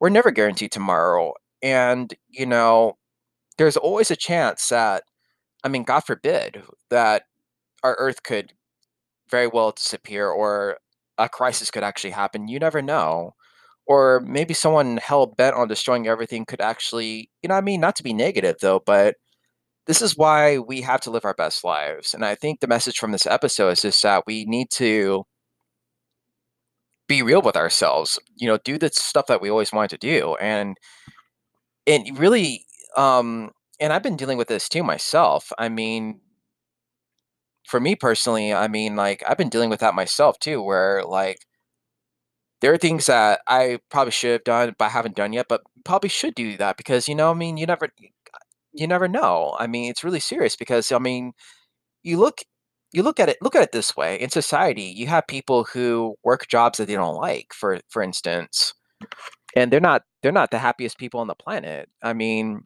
We're 0.00 0.10
never 0.10 0.30
guaranteed 0.30 0.70
tomorrow 0.70 1.32
and 1.62 2.12
you 2.28 2.44
know 2.44 2.98
there's 3.56 3.78
always 3.78 4.10
a 4.10 4.16
chance 4.16 4.68
that 4.68 5.04
i 5.64 5.68
mean 5.68 5.84
god 5.84 6.00
forbid 6.00 6.62
that 6.90 7.22
our 7.82 7.96
earth 7.98 8.22
could 8.22 8.52
very 9.30 9.46
well 9.46 9.70
disappear 9.70 10.28
or 10.28 10.76
a 11.16 11.28
crisis 11.28 11.70
could 11.70 11.84
actually 11.84 12.10
happen. 12.10 12.48
You 12.48 12.58
never 12.58 12.82
know 12.82 13.34
or 13.90 14.20
maybe 14.20 14.54
someone 14.54 14.98
hell 14.98 15.26
bent 15.26 15.56
on 15.56 15.66
destroying 15.66 16.06
everything 16.06 16.44
could 16.44 16.60
actually, 16.60 17.28
you 17.42 17.48
know, 17.48 17.56
I 17.56 17.60
mean, 17.60 17.80
not 17.80 17.96
to 17.96 18.04
be 18.04 18.12
negative 18.14 18.54
though, 18.60 18.80
but 18.86 19.16
this 19.88 20.00
is 20.00 20.16
why 20.16 20.58
we 20.58 20.80
have 20.82 21.00
to 21.00 21.10
live 21.10 21.24
our 21.24 21.34
best 21.34 21.64
lives. 21.64 22.14
And 22.14 22.24
I 22.24 22.36
think 22.36 22.60
the 22.60 22.68
message 22.68 22.98
from 23.00 23.10
this 23.10 23.26
episode 23.26 23.70
is 23.70 23.82
just 23.82 24.00
that 24.04 24.22
we 24.28 24.44
need 24.44 24.70
to 24.74 25.24
be 27.08 27.20
real 27.22 27.42
with 27.42 27.56
ourselves, 27.56 28.16
you 28.36 28.46
know, 28.46 28.58
do 28.64 28.78
the 28.78 28.90
stuff 28.90 29.26
that 29.26 29.42
we 29.42 29.50
always 29.50 29.72
wanted 29.72 29.90
to 29.90 29.98
do. 29.98 30.36
And 30.36 30.76
and 31.84 32.16
really, 32.16 32.66
um, 32.96 33.50
and 33.80 33.92
I've 33.92 34.04
been 34.04 34.16
dealing 34.16 34.38
with 34.38 34.46
this 34.46 34.68
too 34.68 34.84
myself. 34.84 35.50
I 35.58 35.68
mean, 35.68 36.20
for 37.66 37.80
me 37.80 37.96
personally, 37.96 38.54
I 38.54 38.68
mean, 38.68 38.94
like 38.94 39.24
I've 39.26 39.38
been 39.38 39.48
dealing 39.48 39.70
with 39.70 39.80
that 39.80 39.96
myself 39.96 40.38
too, 40.38 40.62
where 40.62 41.02
like 41.04 41.40
there 42.60 42.72
are 42.72 42.78
things 42.78 43.06
that 43.06 43.40
I 43.48 43.80
probably 43.90 44.12
should 44.12 44.32
have 44.32 44.44
done, 44.44 44.74
but 44.78 44.86
I 44.86 44.88
haven't 44.88 45.16
done 45.16 45.32
yet, 45.32 45.46
but 45.48 45.62
probably 45.84 46.10
should 46.10 46.34
do 46.34 46.56
that 46.58 46.76
because, 46.76 47.08
you 47.08 47.14
know, 47.14 47.30
I 47.30 47.34
mean, 47.34 47.56
you 47.56 47.66
never 47.66 47.88
you 48.72 48.86
never 48.86 49.08
know. 49.08 49.56
I 49.58 49.66
mean, 49.66 49.90
it's 49.90 50.04
really 50.04 50.20
serious 50.20 50.56
because 50.56 50.92
I 50.92 50.98
mean, 50.98 51.32
you 52.02 52.18
look 52.18 52.42
you 52.92 53.02
look 53.04 53.20
at 53.20 53.28
it 53.30 53.38
look 53.42 53.56
at 53.56 53.62
it 53.62 53.72
this 53.72 53.96
way. 53.96 54.16
In 54.20 54.30
society, 54.30 54.82
you 54.84 55.06
have 55.08 55.26
people 55.28 55.64
who 55.64 56.16
work 56.24 56.48
jobs 56.48 56.78
that 56.78 56.88
they 56.88 56.94
don't 56.94 57.16
like, 57.16 57.48
for 57.54 57.80
for 57.90 58.02
instance, 58.02 58.74
and 59.56 59.72
they're 59.72 59.80
not 59.80 60.02
they're 60.22 60.32
not 60.32 60.50
the 60.50 60.58
happiest 60.58 60.98
people 60.98 61.20
on 61.20 61.28
the 61.28 61.34
planet. 61.36 61.88
I 62.02 62.12
mean, 62.14 62.64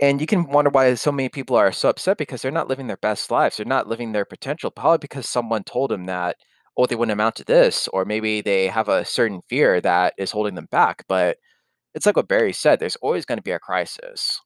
and 0.00 0.20
you 0.20 0.26
can 0.26 0.48
wonder 0.50 0.70
why 0.70 0.94
so 0.94 1.12
many 1.12 1.28
people 1.28 1.56
are 1.56 1.70
so 1.72 1.88
upset 1.88 2.18
because 2.18 2.42
they're 2.42 2.50
not 2.50 2.68
living 2.68 2.88
their 2.88 2.96
best 2.96 3.30
lives. 3.30 3.56
They're 3.56 3.66
not 3.66 3.86
living 3.88 4.12
their 4.12 4.24
potential, 4.24 4.70
probably 4.70 4.98
because 4.98 5.28
someone 5.28 5.62
told 5.64 5.90
them 5.90 6.06
that 6.06 6.36
oh, 6.76 6.86
they 6.86 6.94
wouldn't 6.94 7.12
amount 7.12 7.36
to 7.36 7.44
this, 7.44 7.88
or 7.88 8.04
maybe 8.04 8.40
they 8.40 8.66
have 8.68 8.88
a 8.88 9.04
certain 9.04 9.42
fear 9.48 9.80
that 9.80 10.14
is 10.18 10.30
holding 10.30 10.54
them 10.54 10.68
back. 10.70 11.04
But 11.08 11.38
it's 11.94 12.06
like 12.06 12.16
what 12.16 12.28
Barry 12.28 12.52
said 12.52 12.78
there's 12.78 12.96
always 12.96 13.24
going 13.24 13.38
to 13.38 13.42
be 13.42 13.50
a 13.50 13.58
crisis. 13.58 14.40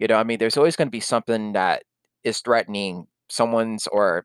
You 0.00 0.08
know, 0.08 0.16
I 0.16 0.24
mean, 0.24 0.38
there's 0.38 0.56
always 0.56 0.76
going 0.76 0.88
to 0.88 0.92
be 0.92 1.00
something 1.00 1.52
that 1.52 1.82
is 2.24 2.40
threatening 2.40 3.06
someone's 3.28 3.86
or 3.88 4.24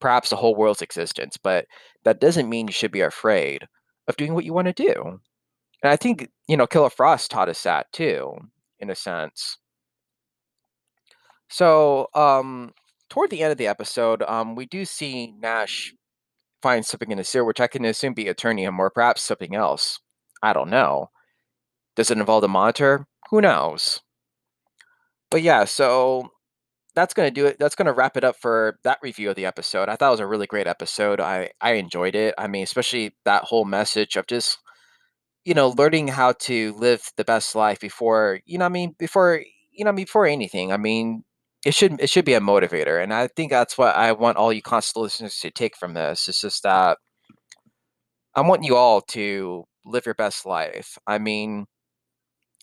perhaps 0.00 0.30
the 0.30 0.36
whole 0.36 0.54
world's 0.54 0.82
existence. 0.82 1.36
But 1.36 1.66
that 2.04 2.20
doesn't 2.20 2.48
mean 2.48 2.68
you 2.68 2.72
should 2.72 2.92
be 2.92 3.00
afraid 3.00 3.66
of 4.08 4.16
doing 4.16 4.34
what 4.34 4.44
you 4.44 4.52
want 4.52 4.68
to 4.68 4.72
do. 4.72 5.20
And 5.82 5.90
I 5.92 5.96
think, 5.96 6.28
you 6.48 6.56
know, 6.56 6.66
Killer 6.66 6.90
Frost 6.90 7.30
taught 7.30 7.48
us 7.48 7.62
that 7.64 7.90
too, 7.92 8.34
in 8.78 8.90
a 8.90 8.94
sense. 8.94 9.58
So, 11.48 12.08
um, 12.14 12.72
toward 13.08 13.30
the 13.30 13.42
end 13.42 13.52
of 13.52 13.58
the 13.58 13.68
episode, 13.68 14.22
um, 14.22 14.54
we 14.54 14.66
do 14.66 14.84
see 14.84 15.32
Nash 15.38 15.94
find 16.62 16.84
something 16.84 17.10
in 17.10 17.18
the 17.18 17.24
sewer, 17.24 17.44
which 17.44 17.60
I 17.60 17.66
can 17.66 17.84
assume 17.84 18.14
be 18.14 18.24
Eternium 18.24 18.78
or 18.78 18.90
perhaps 18.90 19.22
something 19.22 19.54
else. 19.54 20.00
I 20.42 20.52
don't 20.52 20.70
know. 20.70 21.10
Does 21.94 22.10
it 22.10 22.18
involve 22.18 22.42
the 22.42 22.48
monitor? 22.48 23.06
Who 23.30 23.40
knows? 23.40 24.00
But 25.30 25.42
yeah, 25.42 25.64
so 25.64 26.30
that's 26.94 27.14
gonna 27.14 27.30
do 27.30 27.46
it. 27.46 27.58
That's 27.58 27.74
gonna 27.74 27.92
wrap 27.92 28.16
it 28.16 28.24
up 28.24 28.36
for 28.36 28.78
that 28.84 28.98
review 29.02 29.30
of 29.30 29.36
the 29.36 29.46
episode. 29.46 29.88
I 29.88 29.96
thought 29.96 30.08
it 30.08 30.12
was 30.12 30.20
a 30.20 30.26
really 30.26 30.46
great 30.46 30.66
episode. 30.66 31.20
I 31.20 31.50
I 31.60 31.72
enjoyed 31.72 32.14
it. 32.14 32.34
I 32.38 32.46
mean, 32.48 32.62
especially 32.62 33.14
that 33.24 33.44
whole 33.44 33.64
message 33.64 34.16
of 34.16 34.26
just 34.26 34.58
you 35.44 35.54
know 35.54 35.70
learning 35.70 36.08
how 36.08 36.32
to 36.32 36.72
live 36.74 37.10
the 37.16 37.24
best 37.24 37.54
life 37.54 37.80
before 37.80 38.40
you 38.46 38.58
know. 38.58 38.66
I 38.66 38.70
mean, 38.70 38.94
before 38.98 39.42
you 39.76 39.84
know, 39.84 39.92
before 39.92 40.26
anything. 40.26 40.72
I 40.72 40.76
mean, 40.78 41.22
it 41.66 41.74
should 41.74 42.00
it 42.00 42.10
should 42.10 42.24
be 42.24 42.34
a 42.34 42.40
motivator, 42.40 43.02
and 43.02 43.12
I 43.14 43.28
think 43.28 43.50
that's 43.52 43.78
what 43.78 43.96
I 43.96 44.12
want 44.12 44.38
all 44.38 44.52
you 44.52 44.62
constant 44.62 45.02
listeners 45.04 45.38
to 45.40 45.50
take 45.50 45.76
from 45.76 45.94
this. 45.94 46.28
It's 46.28 46.40
just 46.42 46.62
that 46.64 46.98
I 48.34 48.42
want 48.42 48.64
you 48.64 48.76
all 48.76 49.00
to 49.02 49.64
live 49.84 50.06
your 50.06 50.14
best 50.14 50.44
life. 50.46 50.98
I 51.06 51.18
mean, 51.18 51.66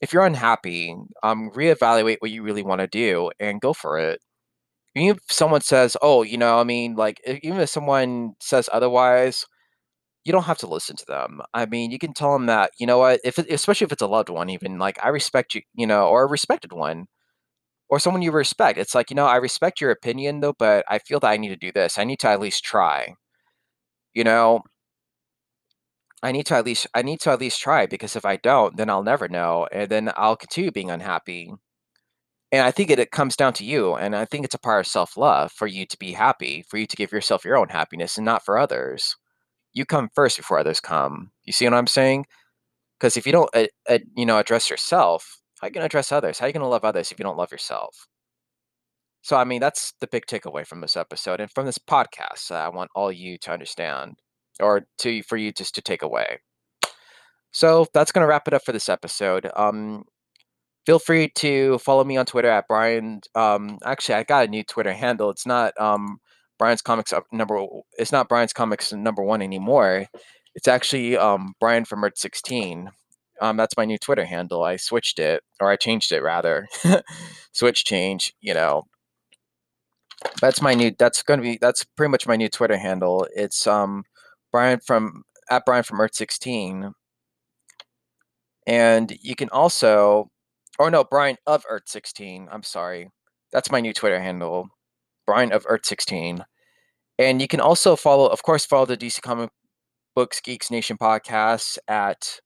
if 0.02 0.14
you're 0.14 0.26
unhappy, 0.26 0.96
um, 1.24 1.52
reevaluate 1.52 2.18
what 2.20 2.32
you 2.32 2.44
really 2.44 2.64
want 2.64 2.82
to 2.82 2.88
do 2.88 3.32
and 3.40 3.62
go 3.62 3.74
for 3.74 4.00
it. 4.00 4.22
Even 4.96 5.18
if 5.18 5.22
someone 5.32 5.62
says, 5.62 5.98
"Oh, 6.02 6.24
you 6.24 6.38
know," 6.38 6.60
I 6.60 6.64
mean, 6.66 6.96
like, 6.96 7.22
even 7.44 7.60
if 7.62 7.70
someone 7.70 8.36
says 8.42 8.70
otherwise, 8.74 9.46
you 10.26 10.34
don't 10.34 10.44
have 10.46 10.60
to 10.60 10.68
listen 10.68 10.96
to 10.98 11.06
them. 11.08 11.42
I 11.54 11.66
mean, 11.68 11.92
you 11.92 12.00
can 12.00 12.14
tell 12.14 12.34
them 12.34 12.48
that, 12.48 12.72
you 12.80 12.88
know 12.88 13.00
what, 13.00 13.22
if 13.26 13.38
especially 13.40 13.86
if 13.86 13.92
it's 13.94 14.02
a 14.04 14.08
loved 14.08 14.30
one, 14.30 14.50
even 14.50 14.80
like 14.80 14.98
I 15.04 15.10
respect 15.10 15.56
you, 15.56 15.62
you 15.76 15.88
know, 15.88 16.08
or 16.10 16.24
a 16.24 16.28
respected 16.28 16.74
one, 16.74 17.08
or 17.94 18.00
someone 18.00 18.24
you 18.24 18.32
respect. 18.32 18.80
It's 18.80 18.96
like, 18.96 19.12
you 19.12 19.16
know, 19.16 19.28
I 19.28 19.36
respect 19.36 19.80
your 19.80 19.92
opinion 19.92 20.40
though, 20.40 20.56
but 20.58 20.84
I 20.90 20.98
feel 20.98 21.20
that 21.20 21.28
I 21.30 21.38
need 21.38 21.50
to 21.50 21.56
do 21.56 21.72
this. 21.72 22.00
I 22.00 22.06
need 22.06 22.20
to 22.22 22.28
at 22.28 22.40
least 22.40 22.64
try. 22.64 23.14
You 24.16 24.24
know, 24.24 24.64
I 26.24 26.32
need 26.32 26.48
to 26.48 26.56
at 26.56 26.66
least 26.66 26.88
I 26.96 27.04
need 27.04 27.20
to 27.22 27.30
at 27.30 27.40
least 27.40 27.62
try 27.62 27.86
because 27.86 28.16
if 28.16 28.26
I 28.26 28.38
don't, 28.38 28.78
then 28.78 28.90
I'll 28.90 29.04
never 29.04 29.28
know, 29.28 29.68
and 29.72 29.90
then 29.92 30.12
I'll 30.18 30.36
continue 30.36 30.72
being 30.72 30.90
unhappy. 30.90 31.52
And 32.52 32.66
I 32.66 32.72
think 32.72 32.90
it, 32.90 32.98
it 32.98 33.12
comes 33.12 33.36
down 33.36 33.54
to 33.54 33.64
you, 33.64 33.94
and 33.94 34.16
I 34.16 34.26
think 34.26 34.44
it's 34.46 34.56
a 34.56 34.60
part 34.60 34.88
of 34.88 34.92
self 34.92 35.16
love 35.16 35.52
for 35.52 35.68
you 35.68 35.86
to 35.86 35.98
be 36.00 36.14
happy, 36.14 36.64
for 36.68 36.80
you 36.80 36.88
to 36.88 36.96
give 36.96 37.12
yourself 37.12 37.46
your 37.46 37.58
own 37.58 37.70
happiness, 37.70 38.18
and 38.18 38.26
not 38.26 38.44
for 38.44 38.58
others. 38.58 39.18
You 39.74 39.86
come 39.86 40.10
first 40.16 40.38
before 40.38 40.58
others 40.58 40.80
come. 40.80 41.32
You 41.44 41.54
see 41.54 41.66
what 41.66 41.76
I'm 41.76 41.86
saying? 41.88 42.26
Because 43.00 43.18
if 43.18 43.28
you 43.28 43.34
don't, 43.34 43.50
uh, 43.56 43.68
uh, 43.88 44.00
you 44.16 44.26
know, 44.26 44.40
address 44.40 44.72
yourself, 44.72 45.43
how 45.64 45.68
are 45.68 45.70
you 45.70 45.74
gonna 45.76 45.86
address 45.86 46.12
others? 46.12 46.40
How 46.40 46.46
are 46.46 46.50
you 46.50 46.54
gonna 46.54 46.68
love 46.68 46.84
others 46.84 47.10
if 47.10 47.18
you 47.18 47.24
don't 47.24 47.38
love 47.38 47.54
yourself? 47.54 48.10
So, 49.22 49.38
I 49.38 49.46
mean, 49.46 49.62
that's 49.62 49.94
the 50.02 50.08
big 50.08 50.26
takeaway 50.26 50.68
from 50.68 50.82
this 50.82 50.98
episode 50.98 51.40
and 51.40 51.50
from 51.50 51.66
this 51.66 51.78
podcast. 51.78 52.52
Uh, 52.52 52.56
I 52.56 52.68
want 52.68 52.92
all 52.94 53.14
you 53.14 53.38
to 53.38 53.52
understand, 53.54 54.18
or 54.60 54.88
to 54.98 55.24
for 55.24 55.38
you 55.38 55.54
just 55.54 55.74
to 55.76 55.82
take 55.82 56.02
away. 56.02 56.40
So 57.52 57.86
that's 57.94 58.12
gonna 58.12 58.28
wrap 58.28 58.46
it 58.46 58.54
up 58.54 58.66
for 58.66 58.74
this 58.74 58.90
episode. 58.90 59.50
Um, 59.56 60.04
feel 60.86 61.00
free 61.00 61.32
to 61.36 61.78
follow 61.78 62.04
me 62.04 62.18
on 62.18 62.26
Twitter 62.26 62.50
at 62.50 62.68
Brian. 62.68 63.22
Um, 63.34 63.78
actually, 63.86 64.16
I 64.16 64.24
got 64.24 64.44
a 64.46 64.50
new 64.50 64.66
Twitter 64.66 64.92
handle. 64.92 65.30
It's 65.30 65.46
not 65.46 65.80
um, 65.80 66.18
Brian's 66.60 66.82
Comics 66.82 67.14
number. 67.32 67.66
It's 67.98 68.12
not 68.12 68.28
Brian's 68.28 68.52
Comics 68.52 68.92
number 68.92 69.24
one 69.24 69.42
anymore. 69.42 70.08
It's 70.56 70.68
actually 70.68 71.16
um, 71.16 71.54
Brian 71.62 71.86
from 71.86 72.04
Earth 72.04 72.18
16. 72.18 72.90
Um, 73.42 73.58
that's 73.58 73.78
my 73.78 73.86
new 73.86 73.98
Twitter 73.98 74.26
handle. 74.26 74.64
I 74.64 74.78
switched 74.78 75.20
it, 75.20 75.44
or 75.60 75.70
I 75.70 75.76
changed 75.76 76.12
it 76.12 76.22
rather. 76.22 76.68
Switch 77.54 77.86
change, 77.86 78.34
you 78.42 78.54
know. 78.54 78.84
That's 80.42 80.62
my 80.62 80.74
new. 80.74 80.92
That's 80.98 81.24
gonna 81.24 81.42
be. 81.42 81.58
That's 81.60 81.84
pretty 81.84 82.12
much 82.12 82.28
my 82.28 82.36
new 82.36 82.50
Twitter 82.50 82.78
handle. 82.78 83.28
It's 83.36 83.68
um, 83.68 84.04
Brian 84.52 84.80
from 84.80 85.24
at 85.50 85.66
Brian 85.66 85.84
from 85.84 86.00
Earth 86.00 86.16
16. 86.16 86.94
And 88.66 89.18
you 89.22 89.36
can 89.36 89.50
also 89.50 90.30
or 90.80 90.90
no, 90.90 91.04
Brian 91.04 91.38
of 91.46 91.64
Earth 91.70 91.84
16. 91.86 92.48
I'm 92.52 92.64
sorry. 92.64 93.10
That's 93.52 93.72
my 93.72 93.80
new 93.80 93.94
Twitter 93.94 94.20
handle, 94.20 94.70
Brian 95.28 95.52
of 95.52 95.66
Earth 95.68 95.86
16. 95.86 96.46
And 97.20 97.42
you 97.42 97.48
can 97.48 97.60
also 97.60 97.96
follow, 97.96 98.28
of 98.28 98.42
course, 98.42 98.66
follow 98.66 98.88
the 98.88 98.98
DC 98.98 99.22
Comic 99.22 99.52
Books 100.16 100.42
Geeks 100.42 100.72
Nation 100.72 100.98
podcast 100.98 101.78
at 101.88 102.40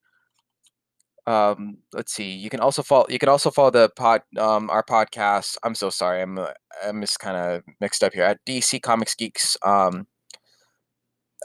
um 1.27 1.77
let's 1.93 2.13
see 2.13 2.31
you 2.31 2.49
can 2.49 2.59
also 2.59 2.81
follow 2.81 3.05
you 3.09 3.19
can 3.19 3.29
also 3.29 3.51
follow 3.51 3.69
the 3.69 3.89
pod 3.95 4.21
um 4.39 4.69
our 4.69 4.83
podcast 4.83 5.57
i'm 5.63 5.75
so 5.75 5.89
sorry 5.89 6.21
i'm 6.21 6.39
uh, 6.39 6.47
i'm 6.85 7.01
just 7.01 7.19
kind 7.19 7.37
of 7.37 7.61
mixed 7.81 8.01
up 8.03 8.13
here 8.13 8.23
at 8.23 8.39
dc 8.45 8.81
comics 8.81 9.13
geeks 9.13 9.57
um 9.65 10.07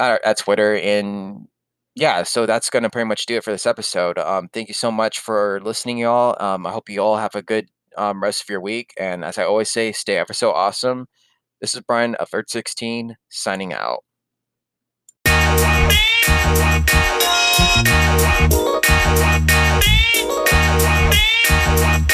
at, 0.00 0.24
at 0.24 0.38
twitter 0.38 0.76
and 0.76 1.48
yeah, 1.94 2.22
so 2.22 2.46
that's 2.46 2.70
to 2.70 2.90
pretty 2.90 3.08
much 3.08 3.26
do 3.26 3.36
it 3.36 3.44
for 3.44 3.52
this 3.52 3.66
episode. 3.66 4.18
Um, 4.18 4.48
thank 4.48 4.68
you 4.68 4.74
so 4.74 4.90
much 4.90 5.20
for 5.20 5.60
listening, 5.62 5.98
y'all. 5.98 6.36
Um, 6.42 6.66
I 6.66 6.72
hope 6.72 6.88
you 6.88 7.00
all 7.02 7.16
have 7.18 7.34
a 7.34 7.42
good 7.42 7.68
um, 7.96 8.22
rest 8.22 8.42
of 8.42 8.48
your 8.48 8.60
week. 8.60 8.94
And 8.98 9.24
as 9.24 9.36
I 9.38 9.44
always 9.44 9.70
say, 9.70 9.92
stay 9.92 10.16
ever 10.16 10.32
so 10.32 10.52
awesome. 10.52 11.06
This 11.60 11.74
is 11.74 11.80
Brian 11.82 12.14
of 12.16 12.28
Earth 12.32 12.48
16 12.48 13.16
signing 13.28 13.72
out. 13.74 14.04
Thank 21.52 22.11